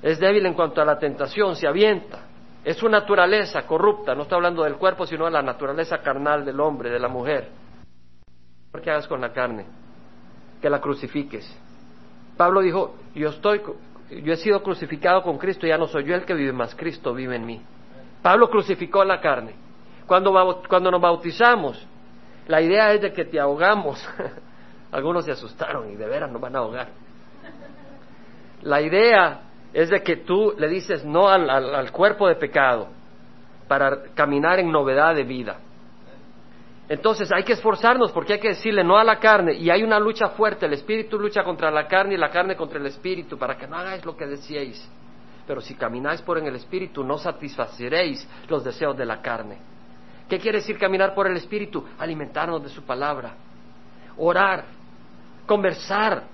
[0.00, 2.20] Es débil en cuanto a la tentación, se avienta.
[2.64, 6.60] Es su naturaleza corrupta, no estoy hablando del cuerpo, sino de la naturaleza carnal del
[6.60, 7.48] hombre, de la mujer.
[8.80, 9.66] ¿Qué hagas con la carne?
[10.60, 11.44] Que la crucifiques.
[12.36, 13.60] Pablo dijo, yo estoy,
[14.20, 17.14] yo he sido crucificado con Cristo, ya no soy yo el que vive, más Cristo
[17.14, 17.62] vive en mí.
[18.20, 19.54] Pablo crucificó la carne.
[20.06, 21.86] Cuando, cuando nos bautizamos,
[22.46, 24.06] la idea es de que te ahogamos.
[24.92, 26.88] Algunos se asustaron y de veras nos van a ahogar.
[28.62, 29.40] La idea
[29.72, 32.88] es de que tú le dices no al, cuerpo de pecado
[33.66, 35.56] para caminar en novedad de vida.
[36.92, 39.98] Entonces hay que esforzarnos porque hay que decirle no a la carne y hay una
[39.98, 40.66] lucha fuerte.
[40.66, 43.78] El espíritu lucha contra la carne y la carne contra el espíritu para que no
[43.78, 44.86] hagáis lo que decíais.
[45.46, 49.56] Pero si camináis por en el espíritu no satisfaceréis los deseos de la carne.
[50.28, 51.82] ¿Qué quiere decir caminar por el espíritu?
[51.98, 53.36] Alimentarnos de su palabra,
[54.18, 54.66] orar,
[55.46, 56.24] conversar.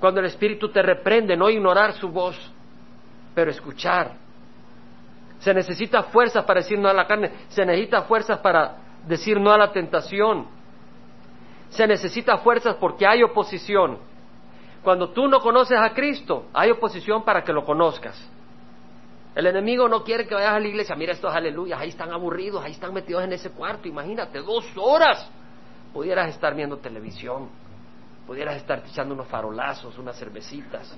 [0.00, 2.36] Cuando el espíritu te reprende, no ignorar su voz
[3.36, 4.16] pero escuchar.
[5.38, 9.52] Se necesita fuerzas para decir no a la carne, se necesita fuerzas para decir no
[9.52, 10.46] a la tentación.
[11.70, 13.98] Se necesita fuerzas porque hay oposición.
[14.82, 18.30] Cuando tú no conoces a Cristo, hay oposición para que lo conozcas.
[19.34, 20.94] El enemigo no quiere que vayas a la iglesia.
[20.94, 23.88] Mira estos aleluyas, ahí están aburridos, ahí están metidos en ese cuarto.
[23.88, 25.30] Imagínate, dos horas.
[25.92, 27.48] Pudieras estar viendo televisión,
[28.26, 30.96] pudieras estar echando unos farolazos, unas cervecitas.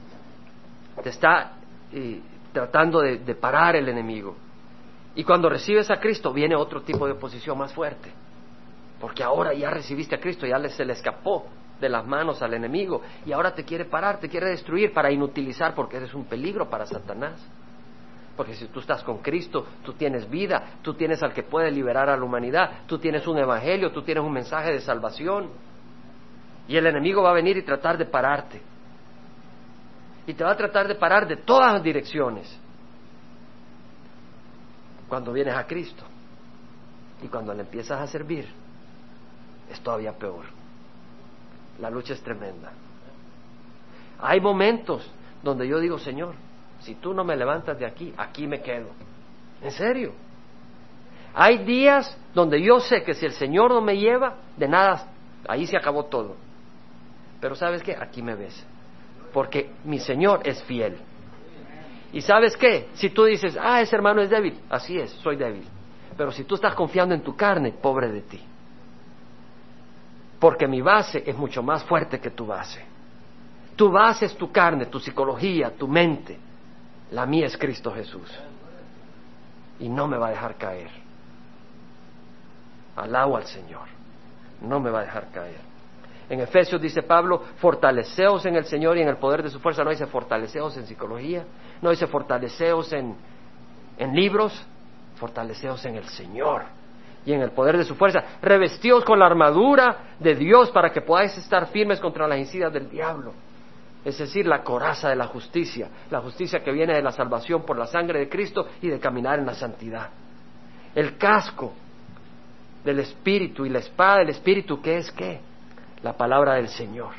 [1.03, 1.53] Te está
[1.93, 2.21] eh,
[2.53, 4.37] tratando de, de parar el enemigo.
[5.15, 8.13] Y cuando recibes a Cristo viene otro tipo de oposición más fuerte.
[9.01, 11.47] Porque ahora ya recibiste a Cristo, ya se le escapó
[11.81, 15.75] de las manos al enemigo y ahora te quiere parar, te quiere destruir para inutilizar
[15.75, 17.41] porque eres un peligro para Satanás.
[18.37, 22.09] Porque si tú estás con Cristo, tú tienes vida, tú tienes al que puede liberar
[22.09, 25.51] a la humanidad, tú tienes un evangelio, tú tienes un mensaje de salvación.
[26.67, 28.61] Y el enemigo va a venir y tratar de pararte.
[30.27, 32.61] Y te va a tratar de parar de todas las direcciones.
[35.15, 36.03] Cuando vienes a Cristo
[37.23, 38.49] y cuando le empiezas a servir,
[39.71, 40.45] es todavía peor.
[41.79, 42.73] La lucha es tremenda.
[44.19, 45.09] Hay momentos
[45.41, 46.35] donde yo digo, Señor,
[46.81, 48.89] si tú no me levantas de aquí, aquí me quedo.
[49.63, 50.15] En serio.
[51.33, 55.13] Hay días donde yo sé que si el Señor no me lleva, de nada,
[55.47, 56.35] ahí se acabó todo.
[57.41, 58.67] Pero sabes qué, aquí me ves.
[59.33, 60.97] Porque mi Señor es fiel.
[62.15, 65.67] Y sabes qué, si tú dices, ah, ese hermano es débil, así es, soy débil.
[66.17, 68.41] Pero si tú estás confiando en tu carne, pobre de ti.
[70.39, 72.85] Porque mi base es mucho más fuerte que tu base.
[73.75, 76.39] Tu base es tu carne, tu psicología, tu mente.
[77.11, 78.31] La mía es Cristo Jesús.
[79.81, 80.91] Y no me va a dejar caer.
[82.95, 83.89] Alabo al Señor.
[84.61, 85.74] No me va a dejar caer.
[86.29, 89.85] En Efesios dice Pablo, fortaleceos en el Señor y en el poder de su fuerza.
[89.85, 91.45] No dice fortaleceos en psicología,
[91.83, 93.15] no dice fortaleceos en,
[93.99, 94.67] en libros,
[95.17, 96.63] fortaleceos en el Señor
[97.27, 98.23] y en el poder de su fuerza.
[98.43, 102.89] Revestíos con la armadura de Dios para que podáis estar firmes contra las incidas del
[102.89, 103.33] diablo
[104.05, 107.79] es decir, la coraza de la justicia, la justicia que viene de la salvación por
[107.79, 110.11] la sangre de Cristo y de caminar en la santidad.
[110.95, 111.73] El casco
[112.85, 115.41] del Espíritu y la espada del Espíritu, ¿qué es qué?
[116.05, 117.11] La palabra del Señor.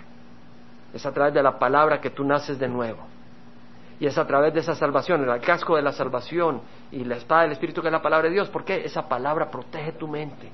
[0.93, 2.99] Es a través de la palabra que tú naces de nuevo.
[3.99, 7.41] Y es a través de esa salvación, el casco de la salvación y la espada
[7.41, 8.47] del Espíritu que es la palabra de Dios.
[8.47, 8.85] ¿Por qué?
[8.85, 10.49] Esa palabra protege tu mente.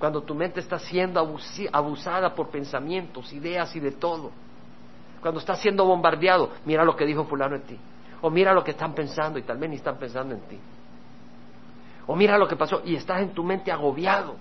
[0.00, 1.20] Cuando tu mente está siendo
[1.72, 4.32] abusada por pensamientos, ideas y de todo
[5.20, 7.78] cuando estás siendo bombardeado, mira lo que dijo fulano en ti.
[8.20, 10.58] O mira lo que están pensando y tal vez ni están pensando en ti.
[12.06, 14.36] O mira lo que pasó y estás en tu mente agobiado.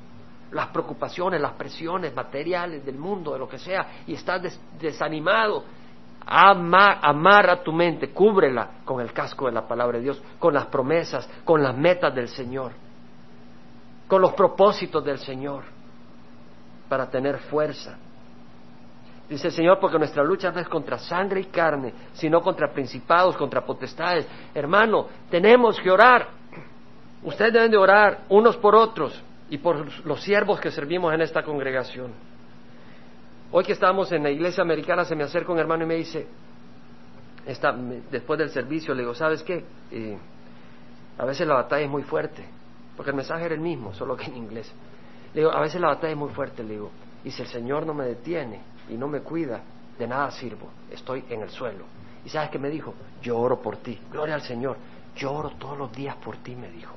[0.52, 5.64] Las preocupaciones, las presiones materiales del mundo, de lo que sea, y estás desanimado.
[6.26, 11.30] amarra tu mente, cúbrela con el casco de la palabra de Dios, con las promesas,
[11.44, 12.72] con las metas del Señor,
[14.08, 15.64] con los propósitos del Señor,
[16.90, 17.98] para tener fuerza
[19.30, 23.36] Dice el Señor, porque nuestra lucha no es contra sangre y carne, sino contra principados,
[23.36, 24.26] contra potestades.
[24.54, 26.30] Hermano, tenemos que orar.
[27.24, 31.44] Ustedes deben de orar unos por otros y por los siervos que servimos en esta
[31.44, 32.12] congregación.
[33.52, 36.28] Hoy que estamos en la iglesia americana, se me acerca un hermano y me dice,
[38.12, 39.64] después del servicio, le digo, ¿sabes qué?
[41.18, 42.44] A veces la batalla es muy fuerte,
[42.96, 44.72] porque el mensaje era el mismo, solo que en inglés.
[45.34, 46.92] Le digo, a veces la batalla es muy fuerte, le digo,
[47.24, 49.62] y si el Señor no me detiene, y no me cuida,
[49.98, 51.86] de nada sirvo, estoy en el suelo.
[52.26, 52.94] ¿Y sabes qué me dijo?
[53.22, 54.78] Yo oro por ti, gloria al Señor,
[55.16, 56.96] yo oro todos los días por ti, me dijo.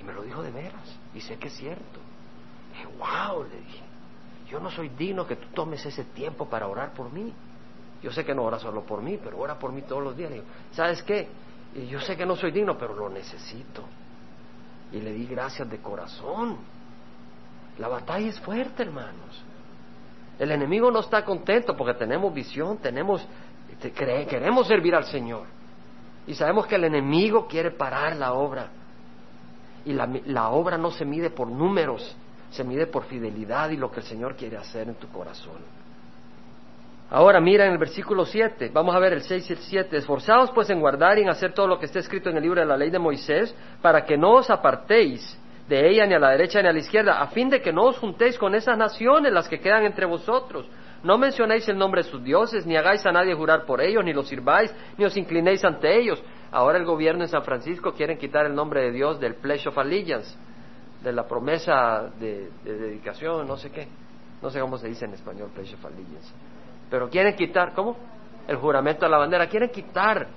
[0.00, 2.00] Y me lo dijo de veras, y sé que es cierto.
[2.72, 3.82] dije, wow, le dije,
[4.48, 7.32] yo no soy digno que tú tomes ese tiempo para orar por mí.
[8.02, 10.30] Yo sé que no ora solo por mí, pero ora por mí todos los días.
[10.30, 11.28] Le digo, ¿sabes qué?
[11.88, 13.84] Yo sé que no soy digno, pero lo necesito.
[14.92, 16.56] Y le di gracias de corazón.
[17.78, 19.44] La batalla es fuerte, hermanos.
[20.38, 23.26] El enemigo no está contento porque tenemos visión, tenemos,
[23.94, 25.46] queremos servir al Señor.
[26.26, 28.70] Y sabemos que el enemigo quiere parar la obra.
[29.84, 32.16] Y la, la obra no se mide por números,
[32.50, 35.80] se mide por fidelidad y lo que el Señor quiere hacer en tu corazón.
[37.12, 39.96] Ahora mira en el versículo 7, vamos a ver el 6 y el 7.
[39.96, 42.60] Esforzados pues en guardar y en hacer todo lo que está escrito en el libro
[42.60, 45.36] de la ley de Moisés, para que no os apartéis
[45.68, 47.86] de ella ni a la derecha ni a la izquierda, a fin de que no
[47.86, 50.66] os juntéis con esas naciones las que quedan entre vosotros.
[51.02, 54.12] No mencionéis el nombre de sus dioses, ni hagáis a nadie jurar por ellos, ni
[54.12, 56.22] los sirváis, ni os inclinéis ante ellos.
[56.52, 59.78] Ahora el gobierno en San Francisco quieren quitar el nombre de Dios del Pledge of
[59.78, 60.36] Allegiance,
[61.02, 63.88] de la promesa de, dedicación, no sé qué.
[64.42, 66.32] No sé cómo se dice en español Pledge of Allegiance.
[66.90, 67.96] Pero quieren quitar, ¿cómo?
[68.46, 69.48] El juramento a la bandera.
[69.48, 70.28] Quieren quitar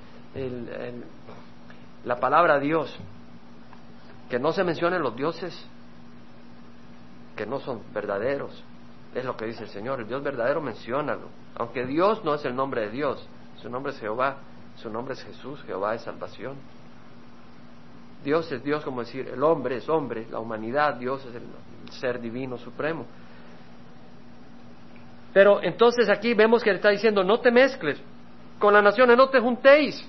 [2.06, 2.98] la palabra Dios
[4.30, 5.68] que no se mencionen los dioses
[7.36, 8.64] que no son verdaderos.
[9.14, 10.00] Es lo que dice el Señor.
[10.00, 11.28] El Dios verdadero, menciónalo.
[11.56, 13.28] Aunque Dios no es el nombre de Dios,
[13.62, 14.38] su nombre es Jehová,
[14.76, 16.56] su nombre es Jesús, Jehová es salvación.
[18.24, 21.44] Dios es Dios, como decir, el hombre es hombre, la humanidad, Dios es el
[21.92, 23.06] ser divino supremo.
[25.34, 28.00] Pero entonces aquí vemos que le está diciendo, no te mezcles
[28.60, 30.08] con las naciones, no te juntéis.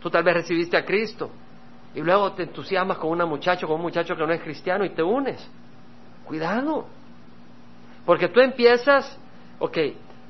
[0.00, 1.30] Tú tal vez recibiste a Cristo
[1.94, 4.90] y luego te entusiasmas con una muchacha, con un muchacho que no es cristiano y
[4.90, 5.48] te unes.
[6.24, 6.86] Cuidado.
[8.04, 9.18] Porque tú empiezas,
[9.58, 9.78] ok,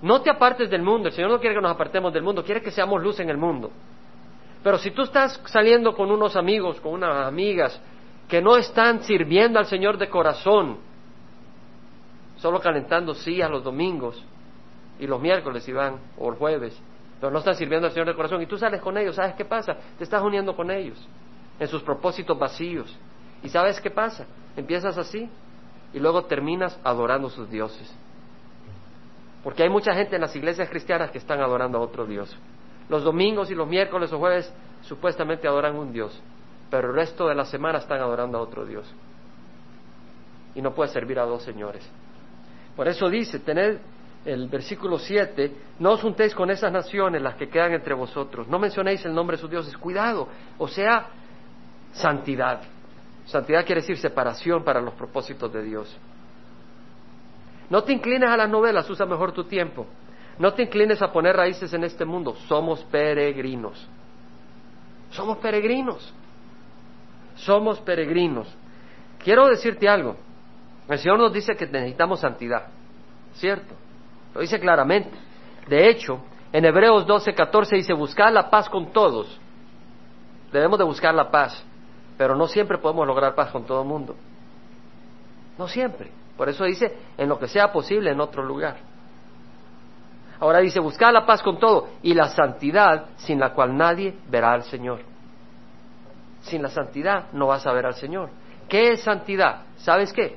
[0.03, 2.63] no te apartes del mundo, el Señor no quiere que nos apartemos del mundo, quiere
[2.63, 3.71] que seamos luz en el mundo.
[4.63, 7.81] Pero si tú estás saliendo con unos amigos, con unas amigas,
[8.29, 10.79] que no están sirviendo al Señor de corazón,
[12.37, 14.23] solo calentando sillas los domingos
[14.99, 16.79] y los miércoles iban, o el jueves,
[17.21, 19.45] pero no están sirviendo al Señor de corazón, y tú sales con ellos, ¿sabes qué
[19.45, 19.77] pasa?
[19.99, 20.99] Te estás uniendo con ellos
[21.59, 22.95] en sus propósitos vacíos.
[23.43, 24.27] ¿Y sabes qué pasa?
[24.57, 25.29] Empiezas así
[25.95, 27.91] y luego terminas adorando a sus dioses.
[29.45, 32.37] Porque hay mucha gente en las iglesias cristianas que están adorando a otro Dios.
[32.89, 36.21] Los domingos y los miércoles o jueves supuestamente adoran un Dios,
[36.69, 38.93] pero el resto de la semana están adorando a otro Dios.
[40.55, 41.89] Y no puede servir a dos señores.
[42.75, 43.79] Por eso dice, tened
[44.25, 48.59] el versículo 7, no os juntéis con esas naciones, las que quedan entre vosotros, no
[48.59, 50.29] mencionéis el nombre de sus dioses, cuidado,
[50.59, 51.07] o sea,
[51.93, 52.63] santidad.
[53.27, 55.97] Santidad quiere decir separación para los propósitos de Dios.
[57.71, 59.87] No te inclines a las novelas, usa mejor tu tiempo.
[60.39, 62.35] No te inclines a poner raíces en este mundo.
[62.49, 63.89] Somos peregrinos.
[65.11, 66.13] Somos peregrinos.
[67.37, 68.53] Somos peregrinos.
[69.19, 70.17] Quiero decirte algo.
[70.89, 72.67] El Señor nos dice que necesitamos santidad.
[73.35, 73.75] ¿Cierto?
[74.35, 75.17] Lo dice claramente.
[75.69, 76.21] De hecho,
[76.53, 79.41] en Hebreos 12, 14 dice, buscar la paz con todos.
[80.53, 81.65] Debemos de buscar la paz.
[82.17, 84.15] Pero no siempre podemos lograr paz con todo el mundo.
[85.59, 86.11] No siempre.
[86.37, 88.77] Por eso dice, en lo que sea posible en otro lugar.
[90.41, 94.53] Ahora dice, buscar la paz con todo y la santidad sin la cual nadie verá
[94.53, 95.01] al Señor.
[96.43, 98.31] Sin la santidad no vas a ver al Señor.
[98.69, 99.63] ¿Qué es santidad?
[99.77, 100.37] ¿Sabes qué?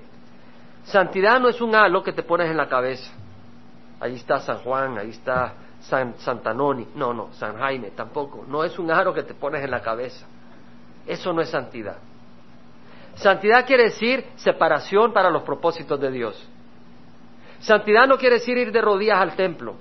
[0.84, 3.12] Santidad no es un halo que te pones en la cabeza.
[4.00, 6.88] Ahí está San Juan, ahí está San, Santanoni.
[6.96, 8.46] No, no, San Jaime tampoco.
[8.48, 10.26] No es un aro que te pones en la cabeza.
[11.08, 11.98] Eso no es santidad.
[13.16, 16.48] Santidad quiere decir separación para los propósitos de Dios.
[17.60, 19.76] Santidad no quiere decir ir de rodillas al templo.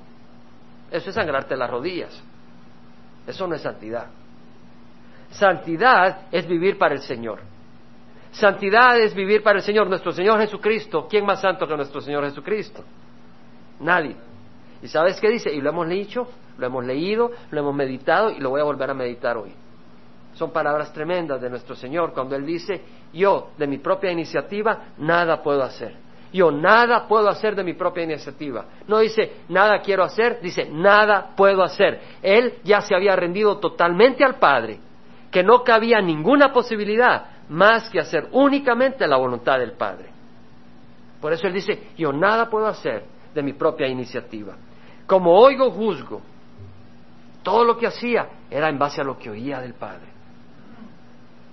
[0.91, 2.23] Eso es sangrarte las rodillas.
[3.27, 4.07] Eso no es santidad.
[5.31, 7.41] Santidad es vivir para el Señor.
[8.31, 9.89] Santidad es vivir para el Señor.
[9.89, 11.07] Nuestro Señor Jesucristo.
[11.09, 12.85] ¿Quién más santo que nuestro Señor Jesucristo?
[13.81, 14.17] Nadie.
[14.83, 15.53] ¿Y sabes qué dice?
[15.53, 18.91] Y lo hemos dicho, lo hemos leído, lo hemos meditado y lo voy a volver
[18.91, 19.53] a meditar hoy.
[20.37, 22.83] Son palabras tremendas de nuestro Señor cuando Él dice,
[23.13, 25.97] yo de mi propia iniciativa nada puedo hacer.
[26.31, 28.67] Yo nada puedo hacer de mi propia iniciativa.
[28.87, 32.01] No dice nada quiero hacer, dice nada puedo hacer.
[32.23, 34.79] Él ya se había rendido totalmente al Padre,
[35.31, 40.11] que no cabía ninguna posibilidad más que hacer únicamente la voluntad del Padre.
[41.19, 44.55] Por eso Él dice, yo nada puedo hacer de mi propia iniciativa.
[45.07, 46.21] Como oigo, juzgo.
[47.43, 50.17] Todo lo que hacía era en base a lo que oía del Padre.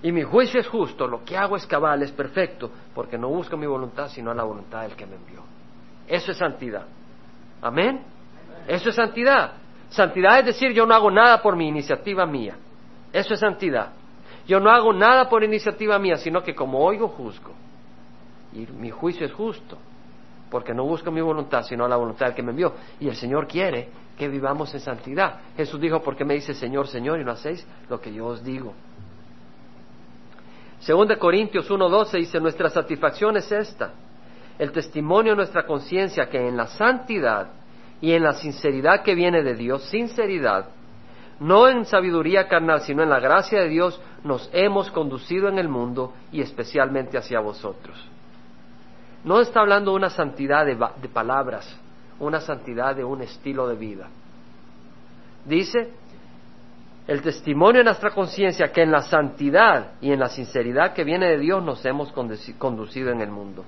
[0.04, 3.56] Y mi juicio es justo, lo que hago es cabal, es perfecto, porque no busco
[3.56, 5.40] mi voluntad, sino la voluntad del que me envió.
[6.06, 6.84] Eso es santidad.
[7.62, 8.02] Amén.
[8.68, 9.52] Eso es santidad.
[9.88, 12.54] Santidad es decir, yo no hago nada por mi iniciativa mía.
[13.14, 13.92] Eso es santidad.
[14.46, 17.52] Yo no hago nada por iniciativa mía, sino que como oigo, juzgo.
[18.52, 19.78] Y mi juicio es justo,
[20.50, 22.74] porque no busco mi voluntad, sino la voluntad del que me envió.
[23.00, 23.88] Y el Señor quiere
[24.18, 25.40] que vivamos en santidad.
[25.56, 28.44] Jesús dijo, ¿por qué me dice Señor, Señor y no hacéis lo que yo os
[28.44, 28.74] digo?
[30.84, 33.92] Según de Corintios 1.12 dice, nuestra satisfacción es esta,
[34.58, 37.48] el testimonio de nuestra conciencia que en la santidad
[38.02, 40.66] y en la sinceridad que viene de Dios, sinceridad,
[41.40, 45.70] no en sabiduría carnal, sino en la gracia de Dios, nos hemos conducido en el
[45.70, 47.96] mundo y especialmente hacia vosotros.
[49.24, 51.80] No está hablando una santidad de, de palabras,
[52.20, 54.08] una santidad de un estilo de vida.
[55.46, 55.94] Dice,
[57.06, 61.28] el testimonio de nuestra conciencia que en la santidad y en la sinceridad que viene
[61.28, 63.64] de Dios nos hemos conducido en el mundo.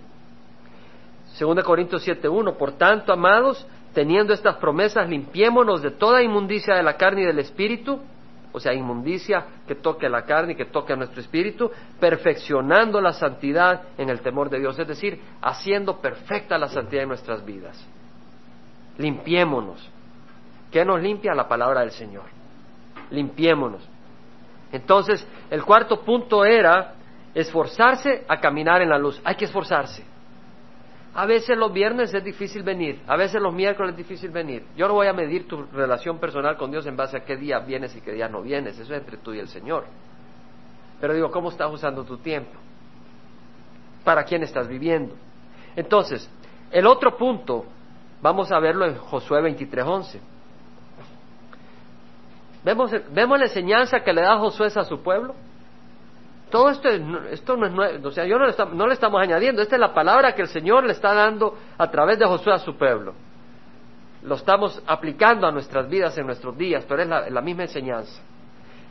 [1.34, 6.96] Segunda Corintios 7.1, por tanto, amados, teniendo estas promesas, limpiémonos de toda inmundicia de la
[6.96, 8.00] carne y del espíritu,
[8.52, 11.70] o sea, inmundicia que toque la carne y que toque a nuestro espíritu,
[12.00, 17.08] perfeccionando la santidad en el temor de Dios, es decir, haciendo perfecta la santidad en
[17.10, 17.86] nuestras vidas.
[18.96, 19.90] Limpiémonos.
[20.70, 21.34] ¿Qué nos limpia?
[21.34, 22.35] La palabra del Señor
[23.10, 23.88] limpiémonos.
[24.72, 26.94] Entonces, el cuarto punto era
[27.34, 29.20] esforzarse a caminar en la luz.
[29.24, 30.04] Hay que esforzarse.
[31.14, 34.66] A veces los viernes es difícil venir, a veces los miércoles es difícil venir.
[34.76, 37.58] Yo no voy a medir tu relación personal con Dios en base a qué día
[37.60, 39.86] vienes y qué día no vienes, eso es entre tú y el Señor.
[41.00, 42.52] Pero digo, ¿cómo estás usando tu tiempo?
[44.04, 45.14] ¿Para quién estás viviendo?
[45.74, 46.30] Entonces,
[46.70, 47.64] el otro punto,
[48.20, 50.20] vamos a verlo en Josué 23:11.
[52.66, 55.36] ¿Vemos, ¿Vemos la enseñanza que le da Josué a su pueblo?
[56.50, 56.88] Todo esto,
[57.30, 59.76] esto no es nuevo, o sea, yo no le, estamos, no le estamos añadiendo, esta
[59.76, 62.76] es la palabra que el Señor le está dando a través de Josué a su
[62.76, 63.14] pueblo.
[64.22, 68.20] Lo estamos aplicando a nuestras vidas en nuestros días, pero es la, misma enseñanza.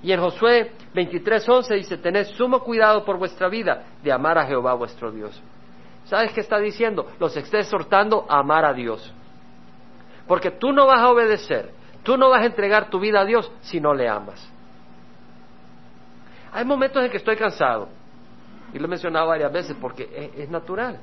[0.02, 4.74] Y en Josué 23:11 dice, tened sumo cuidado por vuestra vida de amar a Jehová
[4.76, 5.42] vuestro Dios.
[6.06, 7.08] ¿Sabes qué está diciendo?
[7.20, 9.14] Los está exhortando a amar a Dios.
[10.28, 11.72] Porque tú no vas a obedecer,
[12.06, 14.48] tú no vas a entregar tu vida a Dios si no le amas.
[16.54, 17.90] Hay momentos en que estoy cansado,
[18.72, 21.00] y lo he mencionado varias veces porque es, natural.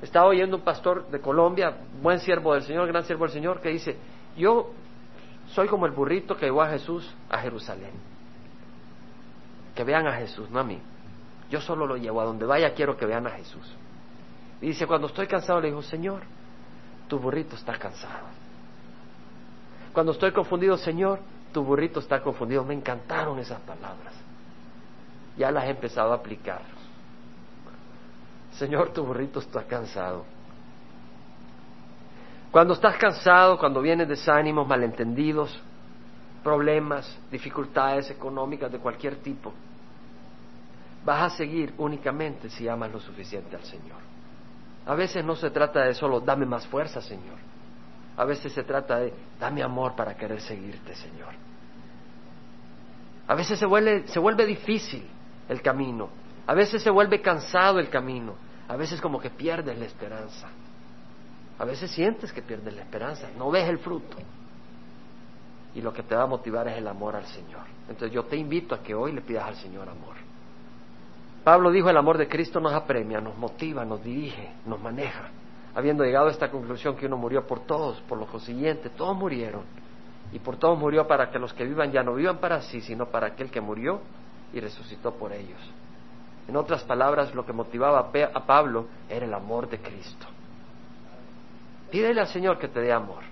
[0.00, 3.70] Estaba oyendo un pastor de Colombia, buen siervo del Señor, gran siervo del Señor, que
[3.70, 3.96] dice,
[4.36, 4.70] yo
[5.48, 7.92] soy como el burrito que llevó a Jesús a Jerusalén.
[9.74, 10.80] Que vean a Jesús, no a mí.
[11.50, 13.74] Yo solo lo llevo a donde vaya, quiero que vean a Jesús.
[14.60, 16.22] Y dice, cuando estoy cansado, le digo, Señor,
[17.08, 18.35] tu burrito está cansado.
[19.96, 21.20] Cuando estoy confundido, Señor,
[21.54, 22.62] tu burrito está confundido.
[22.62, 24.12] Me encantaron esas palabras.
[25.38, 26.60] Ya las he empezado a aplicar.
[28.58, 30.26] Señor, tu burrito está cansado.
[32.50, 35.58] Cuando estás cansado, cuando vienen desánimos, malentendidos,
[36.44, 39.54] problemas, dificultades económicas de cualquier tipo,
[41.06, 44.00] vas a seguir únicamente si amas lo suficiente al Señor.
[44.84, 47.55] A veces no se trata de solo dame más fuerza, Señor.
[48.16, 51.34] A veces se trata de dame amor para querer seguirte, Señor.
[53.28, 55.04] A veces se vuelve, se vuelve difícil
[55.48, 56.08] el camino,
[56.46, 58.34] a veces se vuelve cansado el camino,
[58.68, 60.48] a veces como que pierdes la esperanza,
[61.58, 64.16] a veces sientes que pierdes la esperanza, no ves el fruto.
[65.74, 67.64] Y lo que te va a motivar es el amor al Señor.
[67.82, 70.16] Entonces yo te invito a que hoy le pidas al Señor amor.
[71.44, 75.28] Pablo dijo, el amor de Cristo nos apremia, nos motiva, nos dirige, nos maneja.
[75.76, 79.60] Habiendo llegado a esta conclusión que uno murió por todos, por lo consiguiente, todos murieron
[80.32, 83.10] y por todos murió para que los que vivan ya no vivan para sí, sino
[83.10, 84.00] para aquel que murió
[84.54, 85.60] y resucitó por ellos.
[86.48, 90.26] En otras palabras, lo que motivaba a Pablo era el amor de Cristo.
[91.90, 93.22] Pídele al Señor que te dé amor,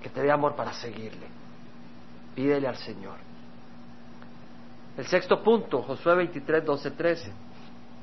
[0.00, 1.26] que te dé amor para seguirle.
[2.34, 3.16] Pídele al Señor.
[4.96, 7.32] El sexto punto, Josué 23, 12, 13.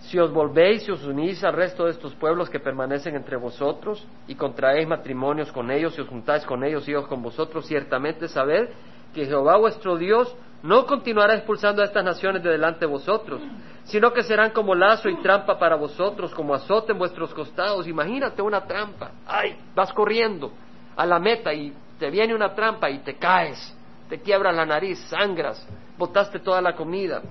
[0.01, 4.07] Si os volvéis y os unís al resto de estos pueblos que permanecen entre vosotros
[4.27, 8.27] y contraéis matrimonios con ellos y os juntáis con ellos y ellos con vosotros, ciertamente
[8.27, 8.69] sabed
[9.13, 10.33] que Jehová vuestro Dios
[10.63, 13.41] no continuará expulsando a estas naciones de delante de vosotros,
[13.83, 17.87] sino que serán como lazo y trampa para vosotros, como azote en vuestros costados.
[17.87, 19.11] Imagínate una trampa.
[19.25, 20.51] Ay, vas corriendo
[20.95, 23.75] a la meta y te viene una trampa y te caes,
[24.09, 25.65] te quiebras la nariz, sangras,
[25.97, 27.21] botaste toda la comida.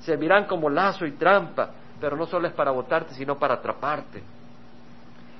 [0.00, 1.70] Servirán como lazo y trampa
[2.02, 4.20] pero no solo es para botarte, sino para atraparte.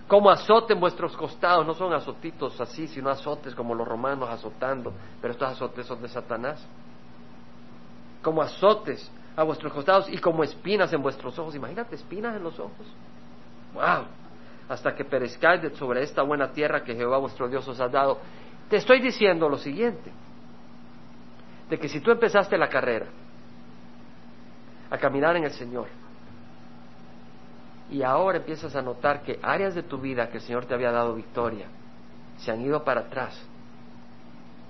[0.06, 5.32] Como azoten vuestros costados, no son azotitos así, sino azotes como los romanos azotando, pero
[5.32, 6.64] estos azotes son de Satanás.
[8.22, 11.52] Como azotes a vuestros costados y como espinas en vuestros ojos.
[11.56, 12.86] Imagínate espinas en los ojos.
[13.74, 14.04] ¡Wow!
[14.68, 18.18] Hasta que perezcáis sobre esta buena tierra que Jehová vuestro Dios os ha dado.
[18.70, 20.12] Te estoy diciendo lo siguiente,
[21.68, 23.06] de que si tú empezaste la carrera
[24.90, 26.01] a caminar en el Señor,
[27.92, 30.90] y ahora empiezas a notar que áreas de tu vida que el Señor te había
[30.90, 31.66] dado victoria
[32.38, 33.38] se han ido para atrás.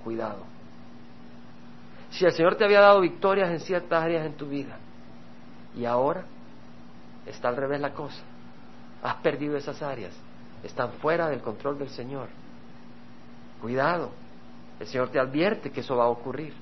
[0.02, 0.42] Cuidado.
[2.10, 4.76] Si el Señor te había dado victorias en ciertas áreas en tu vida
[5.76, 6.24] y ahora
[7.24, 8.20] está al revés la cosa,
[9.04, 10.12] has perdido esas áreas,
[10.64, 12.28] están fuera del control del Señor.
[13.60, 14.10] Cuidado,
[14.80, 16.54] el Señor te advierte que eso va a ocurrir.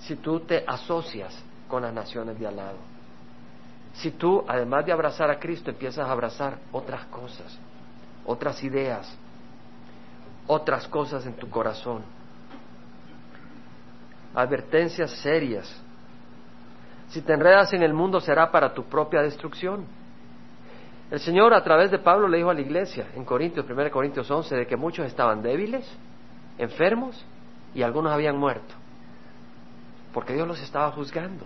[0.00, 1.34] Si tú te asocias
[1.66, 2.87] con las naciones de al lado
[3.98, 7.58] si tú, además de abrazar a Cristo, empiezas a abrazar otras cosas,
[8.24, 9.12] otras ideas,
[10.46, 12.02] otras cosas en tu corazón.
[14.34, 15.82] Advertencias serias.
[17.08, 19.84] Si te enredas en el mundo será para tu propia destrucción.
[21.10, 24.30] El Señor a través de Pablo le dijo a la iglesia en Corintios, 1 Corintios
[24.30, 25.90] 11, de que muchos estaban débiles,
[26.56, 27.24] enfermos
[27.74, 28.74] y algunos habían muerto,
[30.12, 31.44] porque Dios los estaba juzgando.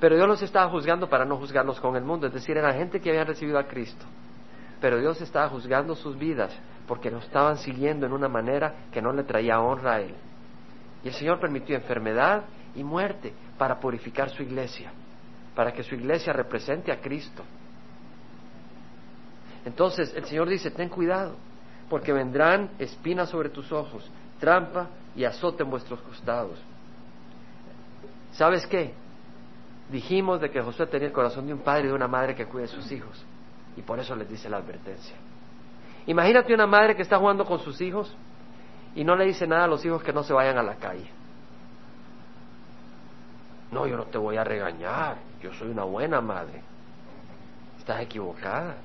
[0.00, 3.00] Pero Dios los estaba juzgando para no juzgarlos con el mundo, es decir, era gente
[3.00, 4.04] que había recibido a Cristo.
[4.80, 6.54] Pero Dios estaba juzgando sus vidas
[6.86, 10.14] porque lo estaban siguiendo en una manera que no le traía honra a Él.
[11.02, 12.44] Y el Señor permitió enfermedad
[12.74, 14.92] y muerte para purificar su iglesia,
[15.54, 17.42] para que su iglesia represente a Cristo.
[19.64, 21.36] Entonces el Señor dice, ten cuidado,
[21.88, 26.58] porque vendrán espinas sobre tus ojos, trampa y azote en vuestros costados.
[28.32, 28.92] ¿Sabes qué?
[29.90, 32.46] Dijimos de que Josué tenía el corazón de un padre y de una madre que
[32.46, 33.24] cuide a sus hijos.
[33.76, 35.14] Y por eso les dice la advertencia.
[36.06, 38.14] Imagínate una madre que está jugando con sus hijos
[38.94, 41.10] y no le dice nada a los hijos que no se vayan a la calle.
[43.70, 46.62] No, yo no te voy a regañar, yo soy una buena madre.
[47.78, 48.76] Estás equivocada.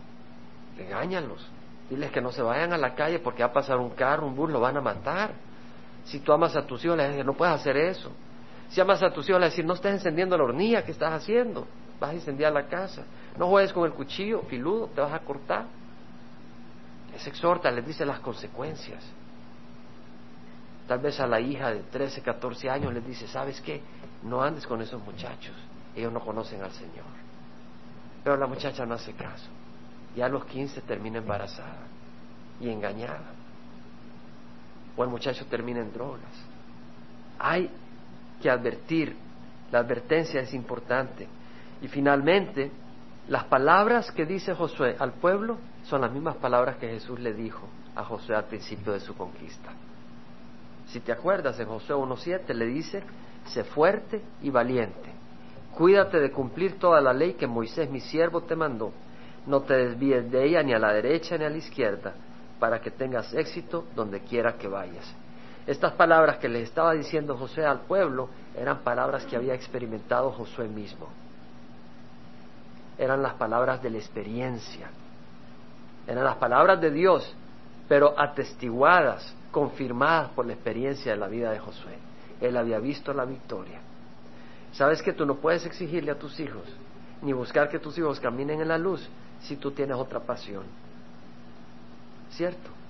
[0.77, 1.47] Regáñalos.
[1.89, 4.35] Diles que no se vayan a la calle porque va a pasar un carro, un
[4.35, 5.31] bus, lo van a matar.
[6.05, 8.11] Si tú amas a tus hijos, le dices, no puedes hacer eso.
[8.71, 11.67] Si amas a tus hijos, le dices, no estés encendiendo la hornilla, ¿qué estás haciendo?
[11.99, 13.03] Vas a incendiar la casa.
[13.37, 15.65] No juegues con el cuchillo, filudo, te vas a cortar.
[17.11, 19.03] Les exhorta, les dice las consecuencias.
[20.87, 23.81] Tal vez a la hija de 13, 14 años les dice, ¿sabes qué?
[24.23, 25.55] No andes con esos muchachos,
[25.93, 27.05] ellos no conocen al Señor.
[28.23, 29.49] Pero la muchacha no hace caso.
[30.15, 31.87] Ya a los 15 termina embarazada
[32.61, 33.33] y engañada.
[34.95, 36.31] O el muchacho termina en drogas.
[37.37, 37.69] Hay
[38.41, 39.15] que advertir,
[39.71, 41.27] la advertencia es importante.
[41.81, 42.71] Y finalmente,
[43.27, 47.67] las palabras que dice Josué al pueblo son las mismas palabras que Jesús le dijo
[47.95, 49.71] a Josué al principio de su conquista.
[50.87, 53.03] Si te acuerdas, en Josué 1.7 le dice,
[53.45, 55.09] sé fuerte y valiente,
[55.73, 58.91] cuídate de cumplir toda la ley que Moisés mi siervo te mandó,
[59.47, 62.13] no te desvíes de ella ni a la derecha ni a la izquierda,
[62.59, 65.15] para que tengas éxito donde quiera que vayas.
[65.71, 70.67] Estas palabras que le estaba diciendo José al pueblo eran palabras que había experimentado Josué
[70.67, 71.07] mismo.
[72.97, 74.89] Eran las palabras de la experiencia.
[76.05, 77.33] Eran las palabras de Dios,
[77.87, 81.97] pero atestiguadas, confirmadas por la experiencia de la vida de Josué.
[82.41, 83.79] Él había visto la victoria.
[84.73, 86.65] Sabes que tú no puedes exigirle a tus hijos,
[87.21, 89.09] ni buscar que tus hijos caminen en la luz
[89.39, 90.65] si tú tienes otra pasión.
[92.31, 92.80] ¿Cierto?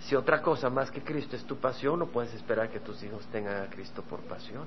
[0.00, 3.26] Si otra cosa más que Cristo es tu pasión, no puedes esperar que tus hijos
[3.26, 4.66] tengan a Cristo por pasión.